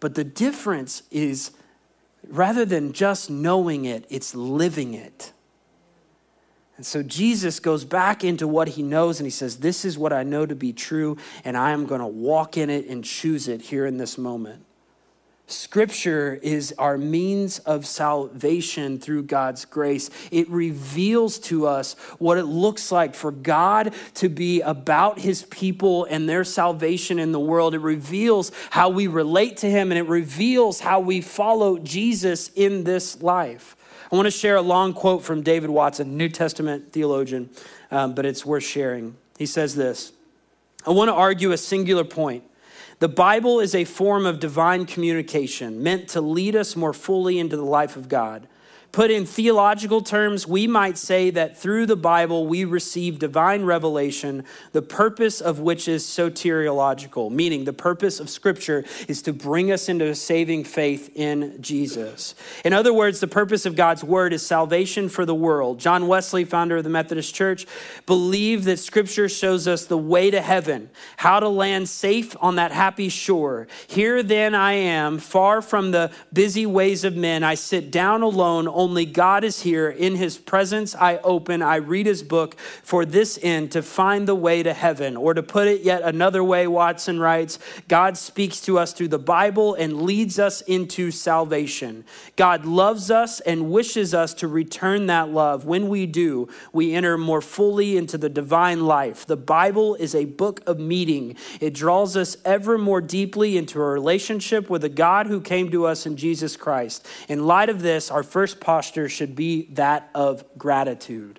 But 0.00 0.14
the 0.14 0.24
difference 0.24 1.02
is 1.10 1.52
rather 2.28 2.64
than 2.64 2.92
just 2.92 3.30
knowing 3.30 3.84
it, 3.84 4.06
it's 4.08 4.34
living 4.34 4.94
it. 4.94 5.32
And 6.76 6.84
so 6.84 7.02
Jesus 7.02 7.60
goes 7.60 7.84
back 7.84 8.24
into 8.24 8.48
what 8.48 8.68
he 8.68 8.82
knows 8.82 9.20
and 9.20 9.26
he 9.26 9.30
says, 9.30 9.58
This 9.58 9.84
is 9.84 9.96
what 9.96 10.12
I 10.12 10.24
know 10.24 10.44
to 10.44 10.56
be 10.56 10.72
true, 10.72 11.16
and 11.44 11.56
I 11.56 11.70
am 11.70 11.86
going 11.86 12.00
to 12.00 12.06
walk 12.06 12.56
in 12.56 12.68
it 12.68 12.86
and 12.88 13.04
choose 13.04 13.46
it 13.46 13.62
here 13.62 13.86
in 13.86 13.96
this 13.96 14.18
moment. 14.18 14.64
Scripture 15.46 16.38
is 16.42 16.74
our 16.78 16.96
means 16.96 17.58
of 17.60 17.84
salvation 17.84 18.98
through 18.98 19.24
God's 19.24 19.66
grace. 19.66 20.08
It 20.30 20.48
reveals 20.48 21.38
to 21.40 21.66
us 21.66 21.94
what 22.18 22.38
it 22.38 22.44
looks 22.44 22.90
like 22.90 23.14
for 23.14 23.30
God 23.30 23.92
to 24.14 24.30
be 24.30 24.62
about 24.62 25.18
his 25.18 25.42
people 25.44 26.06
and 26.06 26.26
their 26.26 26.44
salvation 26.44 27.18
in 27.18 27.32
the 27.32 27.40
world. 27.40 27.74
It 27.74 27.80
reveals 27.80 28.52
how 28.70 28.88
we 28.88 29.06
relate 29.06 29.58
to 29.58 29.70
him 29.70 29.92
and 29.92 29.98
it 29.98 30.08
reveals 30.08 30.80
how 30.80 31.00
we 31.00 31.20
follow 31.20 31.78
Jesus 31.78 32.48
in 32.54 32.84
this 32.84 33.20
life. 33.22 33.76
I 34.10 34.16
want 34.16 34.26
to 34.26 34.30
share 34.30 34.56
a 34.56 34.62
long 34.62 34.94
quote 34.94 35.22
from 35.22 35.42
David 35.42 35.68
Watson, 35.68 36.16
New 36.16 36.30
Testament 36.30 36.92
theologian, 36.92 37.50
um, 37.90 38.14
but 38.14 38.24
it's 38.24 38.46
worth 38.46 38.64
sharing. 38.64 39.16
He 39.36 39.44
says 39.44 39.74
this 39.74 40.12
I 40.86 40.90
want 40.90 41.08
to 41.08 41.14
argue 41.14 41.52
a 41.52 41.58
singular 41.58 42.04
point 42.04 42.44
the 42.98 43.08
Bible 43.08 43.60
is 43.60 43.74
a 43.74 43.84
form 43.84 44.26
of 44.26 44.40
divine 44.40 44.86
communication 44.86 45.82
meant 45.82 46.08
to 46.10 46.20
lead 46.20 46.54
us 46.56 46.76
more 46.76 46.92
fully 46.92 47.38
into 47.38 47.56
the 47.56 47.64
life 47.64 47.96
of 47.96 48.08
God. 48.08 48.46
Put 48.94 49.10
in 49.10 49.26
theological 49.26 50.02
terms, 50.02 50.46
we 50.46 50.68
might 50.68 50.96
say 50.96 51.30
that 51.30 51.58
through 51.58 51.86
the 51.86 51.96
Bible 51.96 52.46
we 52.46 52.64
receive 52.64 53.18
divine 53.18 53.64
revelation, 53.64 54.44
the 54.70 54.82
purpose 54.82 55.40
of 55.40 55.58
which 55.58 55.88
is 55.88 56.04
soteriological, 56.04 57.28
meaning 57.28 57.64
the 57.64 57.72
purpose 57.72 58.20
of 58.20 58.30
Scripture 58.30 58.84
is 59.08 59.20
to 59.22 59.32
bring 59.32 59.72
us 59.72 59.88
into 59.88 60.14
saving 60.14 60.62
faith 60.62 61.10
in 61.16 61.60
Jesus. 61.60 62.36
In 62.64 62.72
other 62.72 62.94
words, 62.94 63.18
the 63.18 63.26
purpose 63.26 63.66
of 63.66 63.74
God's 63.74 64.04
Word 64.04 64.32
is 64.32 64.46
salvation 64.46 65.08
for 65.08 65.26
the 65.26 65.34
world. 65.34 65.80
John 65.80 66.06
Wesley, 66.06 66.44
founder 66.44 66.76
of 66.76 66.84
the 66.84 66.88
Methodist 66.88 67.34
Church, 67.34 67.66
believed 68.06 68.62
that 68.66 68.78
Scripture 68.78 69.28
shows 69.28 69.66
us 69.66 69.86
the 69.86 69.98
way 69.98 70.30
to 70.30 70.40
heaven, 70.40 70.88
how 71.16 71.40
to 71.40 71.48
land 71.48 71.88
safe 71.88 72.36
on 72.40 72.54
that 72.54 72.70
happy 72.70 73.08
shore. 73.08 73.66
Here 73.88 74.22
then 74.22 74.54
I 74.54 74.74
am, 74.74 75.18
far 75.18 75.62
from 75.62 75.90
the 75.90 76.12
busy 76.32 76.64
ways 76.64 77.02
of 77.02 77.16
men. 77.16 77.42
I 77.42 77.56
sit 77.56 77.90
down 77.90 78.22
alone 78.22 78.68
only 78.84 79.06
God 79.06 79.44
is 79.44 79.62
here. 79.62 79.88
In 79.88 80.14
his 80.14 80.36
presence, 80.36 80.94
I 80.94 81.16
open, 81.18 81.62
I 81.62 81.76
read 81.76 82.04
his 82.04 82.22
book 82.22 82.54
for 82.82 83.06
this 83.06 83.38
end 83.42 83.72
to 83.72 83.80
find 83.80 84.28
the 84.28 84.34
way 84.34 84.62
to 84.62 84.74
heaven. 84.74 85.16
Or 85.16 85.32
to 85.32 85.42
put 85.42 85.68
it 85.68 85.80
yet 85.80 86.02
another 86.02 86.44
way, 86.44 86.66
Watson 86.66 87.18
writes 87.18 87.58
God 87.88 88.18
speaks 88.18 88.60
to 88.60 88.78
us 88.78 88.92
through 88.92 89.08
the 89.08 89.18
Bible 89.18 89.72
and 89.72 90.02
leads 90.02 90.38
us 90.38 90.60
into 90.60 91.10
salvation. 91.10 92.04
God 92.36 92.66
loves 92.66 93.10
us 93.10 93.40
and 93.40 93.70
wishes 93.70 94.12
us 94.12 94.34
to 94.34 94.48
return 94.48 95.06
that 95.06 95.30
love. 95.30 95.64
When 95.64 95.88
we 95.88 96.04
do, 96.04 96.50
we 96.74 96.92
enter 96.92 97.16
more 97.16 97.40
fully 97.40 97.96
into 97.96 98.18
the 98.18 98.28
divine 98.28 98.84
life. 98.84 99.24
The 99.24 99.38
Bible 99.38 99.94
is 99.94 100.14
a 100.14 100.26
book 100.26 100.60
of 100.66 100.78
meeting, 100.78 101.36
it 101.58 101.72
draws 101.72 102.18
us 102.18 102.36
ever 102.44 102.76
more 102.76 103.00
deeply 103.00 103.56
into 103.56 103.80
a 103.80 103.86
relationship 103.86 104.68
with 104.68 104.84
a 104.84 104.90
God 104.90 105.26
who 105.26 105.40
came 105.40 105.70
to 105.70 105.86
us 105.86 106.04
in 106.04 106.18
Jesus 106.18 106.54
Christ. 106.54 107.06
In 107.30 107.46
light 107.46 107.70
of 107.70 107.80
this, 107.80 108.10
our 108.10 108.22
first 108.22 108.60
posture 108.74 109.08
should 109.08 109.36
be 109.36 109.68
that 109.74 110.10
of 110.16 110.44
gratitude. 110.58 111.38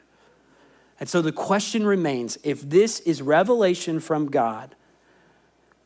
And 1.02 1.10
so 1.10 1.21
the 1.21 1.34
question 1.34 1.86
remains 1.86 2.38
if 2.43 2.62
this 2.62 3.02
is 3.02 3.21
revelation 3.21 4.00
from 4.00 4.32
God, 4.32 4.74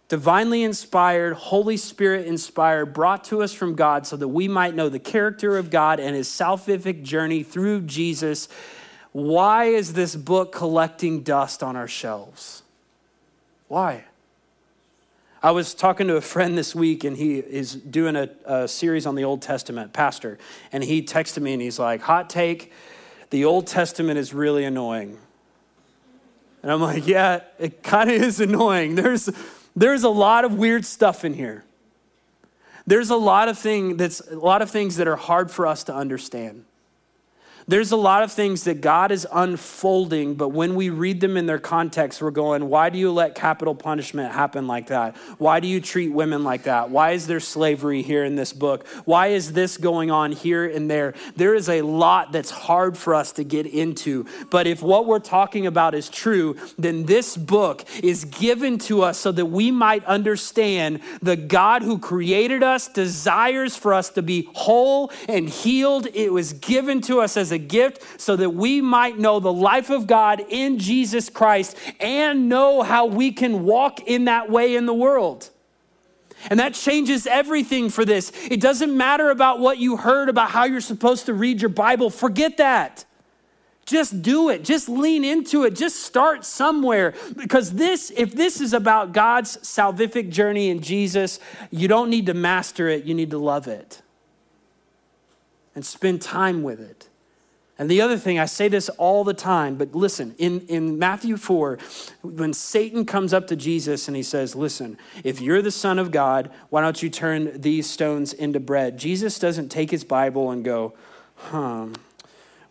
divinely 0.09 0.61
inspired, 0.61 1.33
Holy 1.33 1.75
Spirit 1.75 2.27
inspired, 2.27 2.93
brought 2.93 3.23
to 3.25 3.41
us 3.41 3.51
from 3.51 3.73
God 3.73 4.05
so 4.05 4.15
that 4.17 4.27
we 4.27 4.47
might 4.47 4.75
know 4.75 4.89
the 4.89 4.99
character 4.99 5.57
of 5.57 5.71
God 5.71 5.99
and 5.99 6.15
his 6.15 6.27
salvific 6.27 7.01
journey 7.01 7.41
through 7.41 7.81
Jesus, 7.81 8.47
why 9.11 9.63
is 9.63 9.93
this 9.93 10.15
book 10.15 10.51
collecting 10.51 11.23
dust 11.23 11.63
on 11.63 11.75
our 11.75 11.87
shelves? 11.87 12.61
Why? 13.67 14.03
I 15.41 15.51
was 15.51 15.73
talking 15.73 16.07
to 16.07 16.17
a 16.17 16.21
friend 16.21 16.57
this 16.57 16.75
week, 16.75 17.05
and 17.05 17.15
he 17.15 17.39
is 17.39 17.73
doing 17.73 18.17
a, 18.17 18.29
a, 18.45 18.67
series 18.67 19.05
on 19.05 19.15
the 19.15 19.23
Old 19.23 19.41
Testament, 19.41 19.93
pastor. 19.93 20.37
And 20.73 20.83
he 20.83 21.01
texted 21.01 21.41
me, 21.41 21.53
and 21.53 21.61
he's 21.61 21.79
like, 21.79 22.01
Hot 22.01 22.29
take, 22.29 22.73
the 23.29 23.45
Old 23.45 23.65
Testament 23.65 24.19
is 24.19 24.33
really 24.33 24.65
annoying. 24.65 25.17
And 26.61 26.71
I'm 26.71 26.81
like, 26.81 27.07
Yeah, 27.07 27.41
it 27.57 27.83
kind 27.83 28.09
of 28.09 28.21
is 28.21 28.41
annoying. 28.41 28.95
There's, 28.95 29.29
there's 29.77 30.03
a 30.03 30.09
lot 30.09 30.43
of 30.43 30.55
weird 30.55 30.85
stuff 30.85 31.23
in 31.23 31.33
here. 31.33 31.63
There's 32.85 33.09
a 33.09 33.15
lot 33.15 33.47
of 33.47 33.57
thing 33.57 33.95
that's 33.95 34.19
a 34.19 34.37
lot 34.37 34.61
of 34.61 34.69
things 34.69 34.97
that 34.97 35.07
are 35.07 35.15
hard 35.15 35.51
for 35.51 35.67
us 35.67 35.85
to 35.85 35.95
understand. 35.95 36.65
There's 37.69 37.91
a 37.91 37.97
lot 37.97 38.23
of 38.23 38.31
things 38.31 38.63
that 38.63 38.81
God 38.81 39.11
is 39.11 39.27
unfolding, 39.31 40.33
but 40.33 40.49
when 40.49 40.73
we 40.73 40.89
read 40.89 41.21
them 41.21 41.37
in 41.37 41.45
their 41.45 41.59
context, 41.59 42.19
we're 42.19 42.31
going, 42.31 42.67
why 42.67 42.89
do 42.89 42.97
you 42.97 43.11
let 43.11 43.35
capital 43.35 43.75
punishment 43.75 44.33
happen 44.33 44.65
like 44.65 44.87
that? 44.87 45.15
Why 45.37 45.59
do 45.59 45.67
you 45.67 45.79
treat 45.79 46.09
women 46.09 46.43
like 46.43 46.63
that? 46.63 46.89
Why 46.89 47.11
is 47.11 47.27
there 47.27 47.39
slavery 47.39 48.01
here 48.01 48.25
in 48.25 48.35
this 48.35 48.53
book? 48.53 48.87
Why 49.05 49.27
is 49.27 49.53
this 49.53 49.77
going 49.77 50.09
on 50.09 50.31
here 50.31 50.65
and 50.65 50.89
there? 50.89 51.13
There 51.35 51.53
is 51.53 51.69
a 51.69 51.83
lot 51.83 52.31
that's 52.31 52.49
hard 52.49 52.97
for 52.97 53.13
us 53.13 53.33
to 53.33 53.43
get 53.43 53.67
into. 53.67 54.25
But 54.49 54.65
if 54.65 54.81
what 54.81 55.05
we're 55.05 55.19
talking 55.19 55.67
about 55.67 55.93
is 55.93 56.09
true, 56.09 56.57
then 56.79 57.05
this 57.05 57.37
book 57.37 57.85
is 58.01 58.25
given 58.25 58.79
to 58.79 59.03
us 59.03 59.19
so 59.19 59.31
that 59.31 59.45
we 59.45 59.69
might 59.69 60.03
understand 60.05 61.01
the 61.21 61.35
God 61.35 61.83
who 61.83 61.99
created 61.99 62.63
us 62.63 62.87
desires 62.87 63.77
for 63.77 63.93
us 63.93 64.09
to 64.09 64.23
be 64.23 64.49
whole 64.55 65.11
and 65.27 65.47
healed. 65.47 66.07
It 66.15 66.33
was 66.33 66.53
given 66.53 67.01
to 67.01 67.21
us 67.21 67.37
as 67.37 67.51
a 67.51 67.58
gift 67.59 68.19
so 68.19 68.35
that 68.35 68.51
we 68.51 68.81
might 68.81 69.19
know 69.19 69.39
the 69.39 69.53
life 69.53 69.89
of 69.89 70.07
God 70.07 70.43
in 70.49 70.79
Jesus 70.79 71.29
Christ 71.29 71.77
and 71.99 72.49
know 72.49 72.81
how 72.81 73.05
we 73.05 73.31
can 73.31 73.63
walk 73.63 74.01
in 74.01 74.25
that 74.25 74.49
way 74.49 74.75
in 74.75 74.85
the 74.85 74.93
world. 74.93 75.49
And 76.49 76.59
that 76.59 76.73
changes 76.73 77.27
everything 77.27 77.89
for 77.89 78.05
this. 78.05 78.31
It 78.49 78.61
doesn't 78.61 78.95
matter 78.95 79.29
about 79.29 79.59
what 79.59 79.77
you 79.77 79.97
heard 79.97 80.29
about 80.29 80.51
how 80.51 80.63
you're 80.63 80.81
supposed 80.81 81.25
to 81.25 81.33
read 81.33 81.61
your 81.61 81.69
Bible. 81.69 82.09
Forget 82.09 82.57
that. 82.57 83.05
Just 83.85 84.21
do 84.21 84.49
it. 84.49 84.63
Just 84.63 84.87
lean 84.87 85.25
into 85.25 85.63
it. 85.63 85.75
Just 85.75 86.03
start 86.03 86.45
somewhere. 86.45 87.13
Because 87.35 87.73
this, 87.73 88.11
if 88.15 88.33
this 88.33 88.61
is 88.61 88.71
about 88.71 89.11
God's 89.13 89.57
salvific 89.57 90.29
journey 90.29 90.69
in 90.69 90.79
Jesus, 90.81 91.39
you 91.71 91.87
don't 91.87 92.09
need 92.09 92.27
to 92.27 92.33
master 92.33 92.87
it, 92.87 93.03
you 93.03 93.13
need 93.13 93.31
to 93.31 93.39
love 93.39 93.67
it 93.67 94.01
and 95.75 95.85
spend 95.85 96.21
time 96.21 96.61
with 96.61 96.79
it. 96.79 97.08
And 97.79 97.89
the 97.89 98.01
other 98.01 98.17
thing, 98.17 98.37
I 98.37 98.45
say 98.45 98.67
this 98.67 98.89
all 98.89 99.23
the 99.23 99.33
time, 99.33 99.75
but 99.75 99.95
listen, 99.95 100.35
in, 100.37 100.59
in 100.67 100.99
Matthew 100.99 101.37
4, 101.37 101.79
when 102.21 102.51
Satan 102.51 103.05
comes 103.05 103.33
up 103.33 103.47
to 103.47 103.55
Jesus 103.55 104.09
and 104.09 104.17
he 104.17 104.23
says, 104.23 104.53
Listen, 104.53 104.97
if 105.23 105.39
you're 105.39 105.61
the 105.61 105.71
Son 105.71 105.97
of 105.97 106.11
God, 106.11 106.51
why 106.69 106.81
don't 106.81 107.01
you 107.01 107.09
turn 107.09 107.61
these 107.61 107.89
stones 107.89 108.33
into 108.33 108.59
bread? 108.59 108.99
Jesus 108.99 109.39
doesn't 109.39 109.69
take 109.69 109.91
his 109.91 110.03
Bible 110.03 110.51
and 110.51 110.65
go, 110.65 110.93
Huh, 111.35 111.87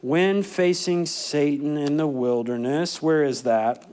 when 0.03 0.43
facing 0.43 1.07
Satan 1.07 1.79
in 1.79 1.97
the 1.97 2.07
wilderness, 2.07 3.01
where 3.01 3.25
is 3.25 3.45
that? 3.45 3.89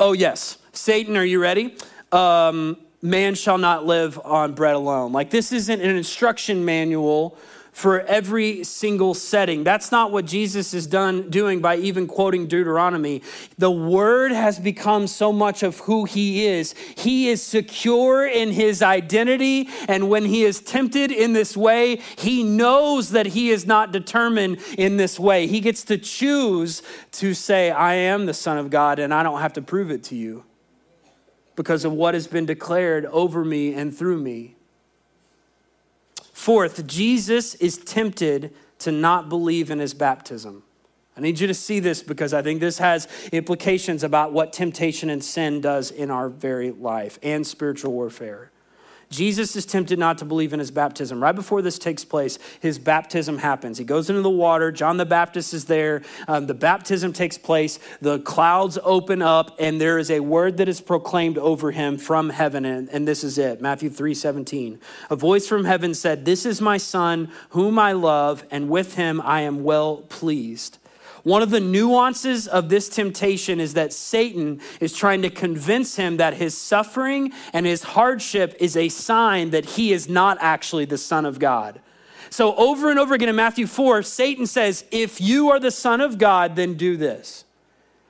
Oh, 0.00 0.14
yes. 0.14 0.56
Satan, 0.72 1.14
are 1.18 1.24
you 1.24 1.40
ready? 1.40 1.76
Um, 2.10 2.78
man 3.02 3.34
shall 3.34 3.58
not 3.58 3.84
live 3.84 4.18
on 4.24 4.54
bread 4.54 4.76
alone. 4.76 5.12
Like, 5.12 5.28
this 5.28 5.52
isn't 5.52 5.80
an 5.80 5.94
instruction 5.94 6.64
manual 6.64 7.36
for 7.72 8.00
every 8.02 8.62
single 8.64 9.14
setting. 9.14 9.64
That's 9.64 9.90
not 9.90 10.12
what 10.12 10.26
Jesus 10.26 10.74
is 10.74 10.86
done 10.86 11.30
doing 11.30 11.60
by 11.60 11.76
even 11.76 12.06
quoting 12.06 12.46
Deuteronomy. 12.46 13.22
The 13.56 13.70
word 13.70 14.30
has 14.30 14.58
become 14.58 15.06
so 15.06 15.32
much 15.32 15.62
of 15.62 15.78
who 15.80 16.04
he 16.04 16.46
is. 16.46 16.74
He 16.96 17.30
is 17.30 17.42
secure 17.42 18.26
in 18.26 18.52
his 18.52 18.82
identity, 18.82 19.70
and 19.88 20.10
when 20.10 20.26
he 20.26 20.44
is 20.44 20.60
tempted 20.60 21.10
in 21.10 21.32
this 21.32 21.56
way, 21.56 21.96
he 22.18 22.42
knows 22.42 23.10
that 23.10 23.26
he 23.26 23.50
is 23.50 23.66
not 23.66 23.90
determined 23.90 24.58
in 24.76 24.98
this 24.98 25.18
way. 25.18 25.46
He 25.46 25.60
gets 25.60 25.82
to 25.84 25.96
choose 25.96 26.82
to 27.12 27.32
say, 27.32 27.70
I 27.70 27.94
am 27.94 28.26
the 28.26 28.34
Son 28.34 28.58
of 28.58 28.68
God, 28.68 28.98
and 28.98 29.14
I 29.14 29.22
don't 29.22 29.40
have 29.40 29.54
to 29.54 29.62
prove 29.62 29.90
it 29.90 30.04
to 30.04 30.14
you 30.14 30.44
because 31.56 31.86
of 31.86 31.92
what 31.92 32.12
has 32.12 32.26
been 32.26 32.44
declared 32.44 33.06
over 33.06 33.44
me 33.44 33.72
and 33.72 33.96
through 33.96 34.18
me. 34.18 34.56
Fourth, 36.42 36.88
Jesus 36.88 37.54
is 37.54 37.78
tempted 37.78 38.52
to 38.80 38.90
not 38.90 39.28
believe 39.28 39.70
in 39.70 39.78
his 39.78 39.94
baptism. 39.94 40.64
I 41.16 41.20
need 41.20 41.38
you 41.38 41.46
to 41.46 41.54
see 41.54 41.78
this 41.78 42.02
because 42.02 42.34
I 42.34 42.42
think 42.42 42.58
this 42.58 42.78
has 42.78 43.06
implications 43.30 44.02
about 44.02 44.32
what 44.32 44.52
temptation 44.52 45.08
and 45.08 45.22
sin 45.22 45.60
does 45.60 45.92
in 45.92 46.10
our 46.10 46.28
very 46.28 46.72
life 46.72 47.16
and 47.22 47.46
spiritual 47.46 47.92
warfare. 47.92 48.50
Jesus 49.12 49.54
is 49.54 49.66
tempted 49.66 49.98
not 49.98 50.18
to 50.18 50.24
believe 50.24 50.52
in 50.52 50.58
his 50.58 50.70
baptism. 50.70 51.22
Right 51.22 51.34
before 51.34 51.62
this 51.62 51.78
takes 51.78 52.04
place, 52.04 52.38
his 52.60 52.78
baptism 52.78 53.38
happens. 53.38 53.76
He 53.76 53.84
goes 53.84 54.08
into 54.08 54.22
the 54.22 54.30
water. 54.30 54.72
John 54.72 54.96
the 54.96 55.06
Baptist 55.06 55.52
is 55.52 55.66
there. 55.66 56.02
Um, 56.26 56.46
the 56.46 56.54
baptism 56.54 57.12
takes 57.12 57.36
place. 57.36 57.78
The 58.00 58.20
clouds 58.20 58.78
open 58.82 59.20
up, 59.20 59.54
and 59.60 59.80
there 59.80 59.98
is 59.98 60.10
a 60.10 60.20
word 60.20 60.56
that 60.56 60.68
is 60.68 60.80
proclaimed 60.80 61.36
over 61.36 61.70
him 61.70 61.98
from 61.98 62.30
heaven. 62.30 62.64
And, 62.64 62.88
and 62.88 63.06
this 63.06 63.22
is 63.22 63.38
it 63.38 63.60
Matthew 63.60 63.90
3 63.90 64.14
17. 64.14 64.80
A 65.10 65.16
voice 65.16 65.46
from 65.46 65.64
heaven 65.64 65.94
said, 65.94 66.24
This 66.24 66.46
is 66.46 66.60
my 66.60 66.78
son, 66.78 67.30
whom 67.50 67.78
I 67.78 67.92
love, 67.92 68.44
and 68.50 68.70
with 68.70 68.94
him 68.94 69.20
I 69.20 69.42
am 69.42 69.62
well 69.62 69.98
pleased. 70.08 70.78
One 71.24 71.42
of 71.42 71.50
the 71.50 71.60
nuances 71.60 72.48
of 72.48 72.68
this 72.68 72.88
temptation 72.88 73.60
is 73.60 73.74
that 73.74 73.92
Satan 73.92 74.60
is 74.80 74.92
trying 74.92 75.22
to 75.22 75.30
convince 75.30 75.96
him 75.96 76.16
that 76.16 76.34
his 76.34 76.56
suffering 76.56 77.32
and 77.52 77.64
his 77.64 77.82
hardship 77.82 78.56
is 78.58 78.76
a 78.76 78.88
sign 78.88 79.50
that 79.50 79.64
he 79.64 79.92
is 79.92 80.08
not 80.08 80.38
actually 80.40 80.84
the 80.84 80.98
Son 80.98 81.24
of 81.24 81.38
God. 81.38 81.80
So, 82.30 82.56
over 82.56 82.90
and 82.90 82.98
over 82.98 83.14
again 83.14 83.28
in 83.28 83.36
Matthew 83.36 83.66
4, 83.66 84.02
Satan 84.02 84.46
says, 84.46 84.84
If 84.90 85.20
you 85.20 85.50
are 85.50 85.60
the 85.60 85.70
Son 85.70 86.00
of 86.00 86.18
God, 86.18 86.56
then 86.56 86.74
do 86.74 86.96
this. 86.96 87.44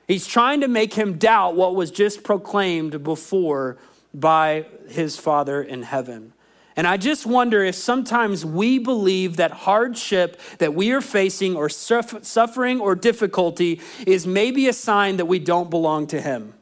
He's 0.07 0.25
trying 0.25 0.61
to 0.61 0.67
make 0.67 0.93
him 0.93 1.17
doubt 1.17 1.55
what 1.55 1.75
was 1.75 1.91
just 1.91 2.23
proclaimed 2.23 3.03
before 3.03 3.77
by 4.13 4.65
his 4.87 5.17
Father 5.17 5.61
in 5.61 5.83
heaven. 5.83 6.33
And 6.75 6.87
I 6.87 6.97
just 6.97 7.25
wonder 7.25 7.63
if 7.63 7.75
sometimes 7.75 8.43
we 8.45 8.79
believe 8.79 9.37
that 9.37 9.51
hardship 9.51 10.41
that 10.57 10.73
we 10.73 10.91
are 10.91 11.01
facing, 11.01 11.55
or 11.55 11.69
suffering, 11.69 12.79
or 12.79 12.95
difficulty 12.95 13.79
is 14.07 14.25
maybe 14.25 14.67
a 14.67 14.73
sign 14.73 15.17
that 15.17 15.25
we 15.25 15.39
don't 15.39 15.69
belong 15.69 16.07
to 16.07 16.19
Him. 16.19 16.55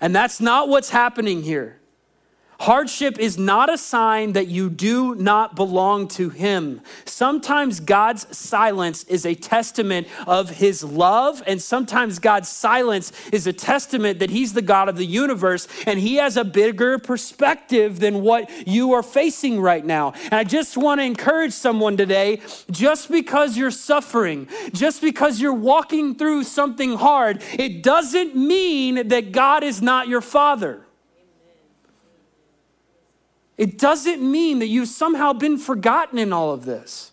And 0.00 0.14
that's 0.14 0.40
not 0.40 0.68
what's 0.68 0.90
happening 0.90 1.42
here. 1.42 1.77
Hardship 2.60 3.20
is 3.20 3.38
not 3.38 3.72
a 3.72 3.78
sign 3.78 4.32
that 4.32 4.48
you 4.48 4.68
do 4.68 5.14
not 5.14 5.54
belong 5.54 6.08
to 6.08 6.28
Him. 6.28 6.80
Sometimes 7.04 7.78
God's 7.78 8.36
silence 8.36 9.04
is 9.04 9.24
a 9.24 9.36
testament 9.36 10.08
of 10.26 10.50
His 10.50 10.82
love, 10.82 11.40
and 11.46 11.62
sometimes 11.62 12.18
God's 12.18 12.48
silence 12.48 13.12
is 13.32 13.46
a 13.46 13.52
testament 13.52 14.18
that 14.18 14.30
He's 14.30 14.54
the 14.54 14.62
God 14.62 14.88
of 14.88 14.96
the 14.96 15.06
universe 15.06 15.68
and 15.86 16.00
He 16.00 16.16
has 16.16 16.36
a 16.36 16.42
bigger 16.42 16.98
perspective 16.98 18.00
than 18.00 18.22
what 18.22 18.50
you 18.66 18.92
are 18.92 19.04
facing 19.04 19.60
right 19.60 19.86
now. 19.86 20.14
And 20.24 20.34
I 20.34 20.42
just 20.42 20.76
want 20.76 21.00
to 21.00 21.04
encourage 21.04 21.52
someone 21.52 21.96
today 21.96 22.40
just 22.72 23.08
because 23.08 23.56
you're 23.56 23.70
suffering, 23.70 24.48
just 24.72 25.00
because 25.00 25.40
you're 25.40 25.54
walking 25.54 26.16
through 26.16 26.42
something 26.42 26.96
hard, 26.96 27.40
it 27.56 27.84
doesn't 27.84 28.34
mean 28.34 29.08
that 29.08 29.30
God 29.30 29.62
is 29.62 29.80
not 29.80 30.08
your 30.08 30.20
Father. 30.20 30.87
It 33.58 33.76
doesn't 33.76 34.22
mean 34.22 34.60
that 34.60 34.68
you've 34.68 34.88
somehow 34.88 35.32
been 35.32 35.58
forgotten 35.58 36.18
in 36.18 36.32
all 36.32 36.52
of 36.52 36.64
this. 36.64 37.10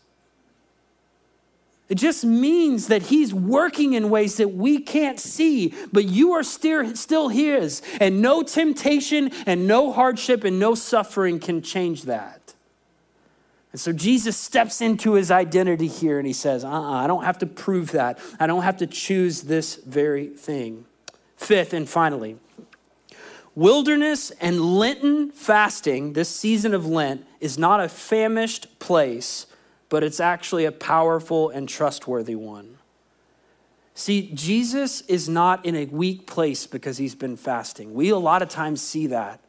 It 1.87 1.95
just 1.95 2.23
means 2.25 2.87
that 2.87 3.03
he's 3.03 3.33
working 3.33 3.93
in 3.93 4.09
ways 4.09 4.37
that 4.37 4.49
we 4.49 4.79
can't 4.79 5.19
see, 5.19 5.73
but 5.91 6.05
you 6.05 6.33
are 6.33 6.43
still, 6.43 7.29
his. 7.29 7.81
And 7.99 8.21
no 8.21 8.41
temptation 8.41 9.31
and 9.45 9.67
no 9.67 9.91
hardship 9.91 10.43
and 10.43 10.59
no 10.59 10.73
suffering 10.73 11.39
can 11.39 11.61
change 11.61 12.03
that. 12.03 12.53
And 13.71 13.79
so 13.79 13.91
Jesus 13.91 14.37
steps 14.37 14.81
into 14.81 15.13
his 15.13 15.29
identity 15.29 15.87
here 15.87 16.17
and 16.17 16.25
he 16.25 16.33
says, 16.33 16.63
uh 16.63 16.69
uh-uh, 16.69 17.03
I 17.03 17.07
don't 17.07 17.23
have 17.23 17.39
to 17.39 17.45
prove 17.45 17.91
that. 17.91 18.19
I 18.39 18.47
don't 18.47 18.63
have 18.63 18.77
to 18.77 18.87
choose 18.87 19.41
this 19.43 19.75
very 19.75 20.27
thing. 20.27 20.85
Fifth 21.37 21.73
and 21.73 21.87
finally, 21.87 22.37
Wilderness 23.55 24.31
and 24.31 24.77
Lenten 24.77 25.31
fasting, 25.31 26.13
this 26.13 26.29
season 26.29 26.73
of 26.73 26.85
Lent, 26.85 27.25
is 27.39 27.57
not 27.57 27.79
a 27.79 27.87
famished 27.87 28.79
place, 28.79 29.47
but 29.87 30.03
it's 30.03 30.19
actually 30.19 30.65
a 30.65 30.71
powerful 30.73 31.49
and 31.49 31.67
trustworthy 31.69 32.35
one. 32.35 32.77
See, 33.93 34.29
Jesus 34.33 35.01
is 35.01 35.29
not 35.29 35.65
in 35.65 35.73
a 35.73 35.85
weak 35.85 36.27
place 36.27 36.67
because 36.67 36.97
he's 36.97 37.15
been 37.15 37.37
fasting. 37.37 37.93
We 37.93 38.09
a 38.09 38.17
lot 38.17 38.41
of 38.41 38.49
times 38.49 38.81
see 38.81 39.07
that 39.07 39.39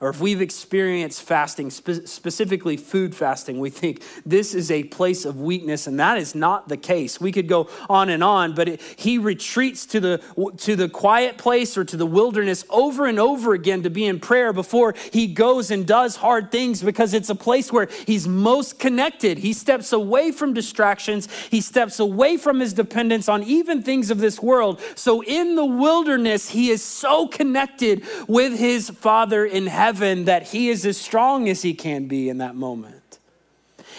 or 0.00 0.08
if 0.08 0.18
we've 0.18 0.40
experienced 0.40 1.22
fasting, 1.22 1.68
spe- 1.68 2.06
specifically 2.06 2.78
food 2.78 3.14
fasting, 3.14 3.60
we 3.60 3.68
think 3.68 4.02
this 4.24 4.54
is 4.54 4.70
a 4.70 4.84
place 4.84 5.26
of 5.26 5.38
weakness, 5.38 5.86
and 5.86 6.00
that 6.00 6.16
is 6.16 6.34
not 6.34 6.68
the 6.68 6.78
case. 6.78 7.20
We 7.20 7.32
could 7.32 7.46
go 7.46 7.68
on 7.86 8.08
and 8.08 8.24
on, 8.24 8.54
but 8.54 8.66
it, 8.66 8.80
he 8.96 9.18
retreats 9.18 9.84
to 9.86 10.00
the, 10.00 10.54
to 10.56 10.74
the 10.74 10.88
quiet 10.88 11.36
place 11.36 11.76
or 11.76 11.84
to 11.84 11.98
the 11.98 12.06
wilderness 12.06 12.64
over 12.70 13.04
and 13.04 13.18
over 13.18 13.52
again 13.52 13.82
to 13.82 13.90
be 13.90 14.06
in 14.06 14.20
prayer 14.20 14.54
before 14.54 14.94
he 15.12 15.26
goes 15.26 15.70
and 15.70 15.86
does 15.86 16.16
hard 16.16 16.50
things 16.50 16.82
because 16.82 17.12
it's 17.12 17.28
a 17.28 17.34
place 17.34 17.70
where 17.70 17.88
he's 18.06 18.26
most 18.26 18.78
connected. 18.78 19.36
He 19.36 19.52
steps 19.52 19.92
away 19.92 20.32
from 20.32 20.54
distractions, 20.54 21.28
he 21.50 21.60
steps 21.60 22.00
away 22.00 22.38
from 22.38 22.60
his 22.60 22.72
dependence 22.72 23.28
on 23.28 23.42
even 23.42 23.82
things 23.82 24.10
of 24.10 24.18
this 24.18 24.40
world. 24.40 24.80
So 24.94 25.22
in 25.22 25.56
the 25.56 25.66
wilderness, 25.66 26.48
he 26.48 26.70
is 26.70 26.82
so 26.82 27.28
connected 27.28 28.02
with 28.26 28.58
his 28.58 28.88
Father 28.88 29.44
in 29.44 29.66
heaven 29.66 29.89
heaven 29.90 30.26
that 30.26 30.44
he 30.44 30.68
is 30.68 30.86
as 30.86 30.96
strong 30.96 31.48
as 31.48 31.62
he 31.62 31.74
can 31.74 32.06
be 32.06 32.28
in 32.28 32.38
that 32.38 32.54
moment. 32.54 33.18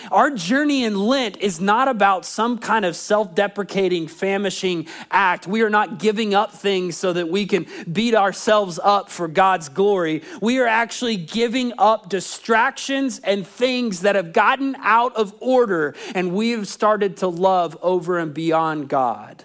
Our 0.10 0.32
journey 0.32 0.86
in 0.86 0.98
Lent 0.98 1.36
is 1.42 1.60
not 1.60 1.90
about 1.90 2.26
some 2.26 2.60
kind 2.60 2.86
of 2.86 2.96
self 2.96 3.36
deprecating, 3.36 4.08
famishing 4.08 4.88
act. 5.12 5.48
We 5.48 5.64
are 5.64 5.70
not 5.70 6.00
giving 6.00 6.34
up 6.34 6.54
things 6.54 6.96
so 6.96 7.12
that 7.12 7.28
we 7.28 7.46
can 7.46 7.68
beat 7.92 8.16
ourselves 8.16 8.80
up 8.82 9.10
for 9.10 9.28
God's 9.28 9.68
glory. 9.68 10.24
We 10.42 10.60
are 10.60 10.66
actually 10.66 11.18
giving 11.18 11.74
up 11.78 12.08
distractions 12.08 13.20
and 13.20 13.46
things 13.46 14.00
that 14.02 14.16
have 14.16 14.32
gotten 14.32 14.78
out 14.80 15.14
of 15.18 15.36
order, 15.42 15.94
and 16.16 16.34
we 16.34 16.52
have 16.52 16.70
started 16.70 17.18
to 17.18 17.28
love 17.28 17.78
over 17.82 18.18
and 18.18 18.34
beyond 18.34 18.88
God. 18.88 19.44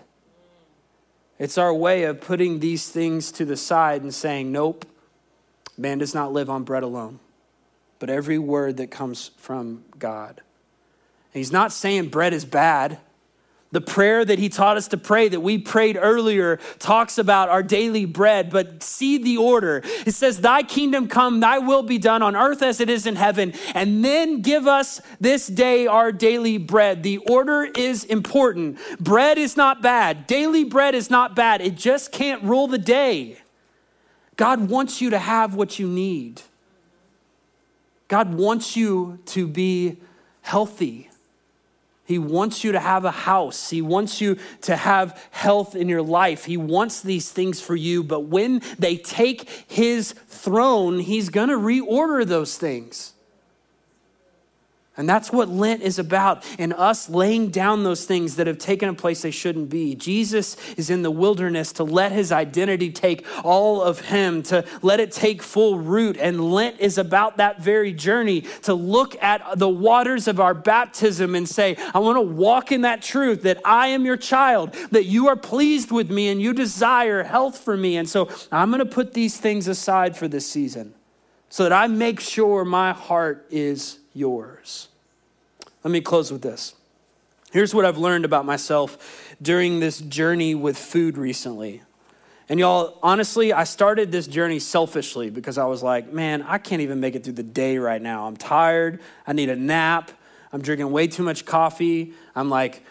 It's 1.40 1.58
our 1.58 1.74
way 1.74 2.04
of 2.04 2.20
putting 2.20 2.60
these 2.60 2.88
things 2.88 3.32
to 3.32 3.44
the 3.44 3.56
side 3.56 4.02
and 4.02 4.14
saying, 4.14 4.52
Nope, 4.52 4.86
man 5.76 5.98
does 5.98 6.14
not 6.14 6.32
live 6.32 6.48
on 6.50 6.64
bread 6.64 6.82
alone 6.82 7.18
but 7.98 8.10
every 8.10 8.38
word 8.38 8.76
that 8.78 8.90
comes 8.90 9.30
from 9.36 9.84
God. 9.98 10.40
And 11.32 11.40
he's 11.40 11.52
not 11.52 11.72
saying 11.72 12.08
bread 12.08 12.32
is 12.32 12.44
bad. 12.44 12.98
The 13.72 13.80
prayer 13.80 14.24
that 14.24 14.38
he 14.38 14.48
taught 14.48 14.76
us 14.76 14.88
to 14.88 14.96
pray, 14.96 15.28
that 15.28 15.40
we 15.40 15.58
prayed 15.58 15.98
earlier, 16.00 16.58
talks 16.78 17.18
about 17.18 17.48
our 17.48 17.62
daily 17.64 18.04
bread, 18.04 18.48
but 18.48 18.82
see 18.82 19.18
the 19.18 19.36
order. 19.38 19.82
It 20.06 20.14
says, 20.14 20.40
Thy 20.40 20.62
kingdom 20.62 21.08
come, 21.08 21.40
thy 21.40 21.58
will 21.58 21.82
be 21.82 21.98
done 21.98 22.22
on 22.22 22.36
earth 22.36 22.62
as 22.62 22.80
it 22.80 22.88
is 22.88 23.06
in 23.06 23.16
heaven. 23.16 23.52
And 23.74 24.04
then 24.04 24.40
give 24.40 24.66
us 24.66 25.00
this 25.20 25.48
day 25.48 25.86
our 25.88 26.12
daily 26.12 26.58
bread. 26.58 27.02
The 27.02 27.18
order 27.18 27.64
is 27.64 28.04
important. 28.04 28.78
Bread 29.00 29.36
is 29.36 29.56
not 29.56 29.82
bad, 29.82 30.26
daily 30.26 30.64
bread 30.64 30.94
is 30.94 31.10
not 31.10 31.34
bad. 31.34 31.60
It 31.60 31.74
just 31.74 32.12
can't 32.12 32.42
rule 32.44 32.68
the 32.68 32.78
day. 32.78 33.36
God 34.36 34.68
wants 34.68 35.00
you 35.00 35.10
to 35.10 35.18
have 35.18 35.54
what 35.54 35.78
you 35.78 35.88
need. 35.88 36.42
God 38.08 38.34
wants 38.34 38.76
you 38.76 39.18
to 39.26 39.46
be 39.46 39.96
healthy. 40.42 41.10
He 42.04 42.20
wants 42.20 42.62
you 42.62 42.70
to 42.70 42.78
have 42.78 43.04
a 43.04 43.10
house. 43.10 43.70
He 43.70 43.82
wants 43.82 44.20
you 44.20 44.38
to 44.62 44.76
have 44.76 45.20
health 45.32 45.74
in 45.74 45.88
your 45.88 46.02
life. 46.02 46.44
He 46.44 46.56
wants 46.56 47.00
these 47.00 47.32
things 47.32 47.60
for 47.60 47.74
you. 47.74 48.04
But 48.04 48.20
when 48.20 48.62
they 48.78 48.96
take 48.96 49.48
his 49.66 50.12
throne, 50.12 51.00
he's 51.00 51.30
going 51.30 51.48
to 51.48 51.56
reorder 51.56 52.24
those 52.24 52.56
things. 52.56 53.12
And 54.98 55.06
that's 55.06 55.30
what 55.30 55.50
Lent 55.50 55.82
is 55.82 55.98
about, 55.98 56.42
and 56.58 56.72
us 56.72 57.10
laying 57.10 57.50
down 57.50 57.84
those 57.84 58.06
things 58.06 58.36
that 58.36 58.46
have 58.46 58.56
taken 58.56 58.88
a 58.88 58.94
place 58.94 59.20
they 59.20 59.30
shouldn't 59.30 59.68
be. 59.68 59.94
Jesus 59.94 60.56
is 60.78 60.88
in 60.88 61.02
the 61.02 61.10
wilderness 61.10 61.72
to 61.74 61.84
let 61.84 62.12
his 62.12 62.32
identity 62.32 62.90
take 62.90 63.26
all 63.44 63.82
of 63.82 64.00
him, 64.00 64.42
to 64.44 64.64
let 64.80 64.98
it 64.98 65.12
take 65.12 65.42
full 65.42 65.78
root. 65.78 66.16
And 66.16 66.50
Lent 66.50 66.80
is 66.80 66.96
about 66.96 67.36
that 67.36 67.60
very 67.60 67.92
journey 67.92 68.42
to 68.62 68.72
look 68.72 69.22
at 69.22 69.58
the 69.58 69.68
waters 69.68 70.28
of 70.28 70.40
our 70.40 70.54
baptism 70.54 71.34
and 71.34 71.46
say, 71.46 71.76
I 71.92 71.98
want 71.98 72.16
to 72.16 72.22
walk 72.22 72.72
in 72.72 72.80
that 72.80 73.02
truth 73.02 73.42
that 73.42 73.60
I 73.66 73.88
am 73.88 74.06
your 74.06 74.16
child, 74.16 74.72
that 74.92 75.04
you 75.04 75.28
are 75.28 75.36
pleased 75.36 75.92
with 75.92 76.10
me 76.10 76.28
and 76.28 76.40
you 76.40 76.54
desire 76.54 77.22
health 77.22 77.58
for 77.58 77.76
me. 77.76 77.98
And 77.98 78.08
so 78.08 78.30
I'm 78.50 78.70
going 78.70 78.78
to 78.78 78.86
put 78.86 79.12
these 79.12 79.38
things 79.38 79.68
aside 79.68 80.16
for 80.16 80.26
this 80.26 80.48
season 80.48 80.94
so 81.50 81.64
that 81.64 81.72
I 81.72 81.86
make 81.86 82.20
sure 82.20 82.64
my 82.64 82.92
heart 82.92 83.46
is 83.50 83.98
yours. 84.16 84.88
Let 85.84 85.90
me 85.90 86.00
close 86.00 86.32
with 86.32 86.42
this. 86.42 86.74
Here's 87.52 87.74
what 87.74 87.84
I've 87.84 87.98
learned 87.98 88.24
about 88.24 88.44
myself 88.44 89.34
during 89.40 89.80
this 89.80 90.00
journey 90.00 90.54
with 90.54 90.76
food 90.76 91.16
recently. 91.16 91.82
And 92.48 92.60
y'all, 92.60 92.98
honestly, 93.02 93.52
I 93.52 93.64
started 93.64 94.12
this 94.12 94.26
journey 94.26 94.58
selfishly 94.58 95.30
because 95.30 95.58
I 95.58 95.64
was 95.64 95.82
like, 95.82 96.12
man, 96.12 96.42
I 96.42 96.58
can't 96.58 96.82
even 96.82 97.00
make 97.00 97.14
it 97.14 97.24
through 97.24 97.34
the 97.34 97.42
day 97.42 97.78
right 97.78 98.00
now. 98.00 98.26
I'm 98.26 98.36
tired. 98.36 99.00
I 99.26 99.32
need 99.32 99.48
a 99.48 99.56
nap. 99.56 100.10
I'm 100.52 100.62
drinking 100.62 100.90
way 100.92 101.08
too 101.08 101.22
much 101.22 101.44
coffee. 101.44 102.12
I'm 102.34 102.48
like, 102.48 102.84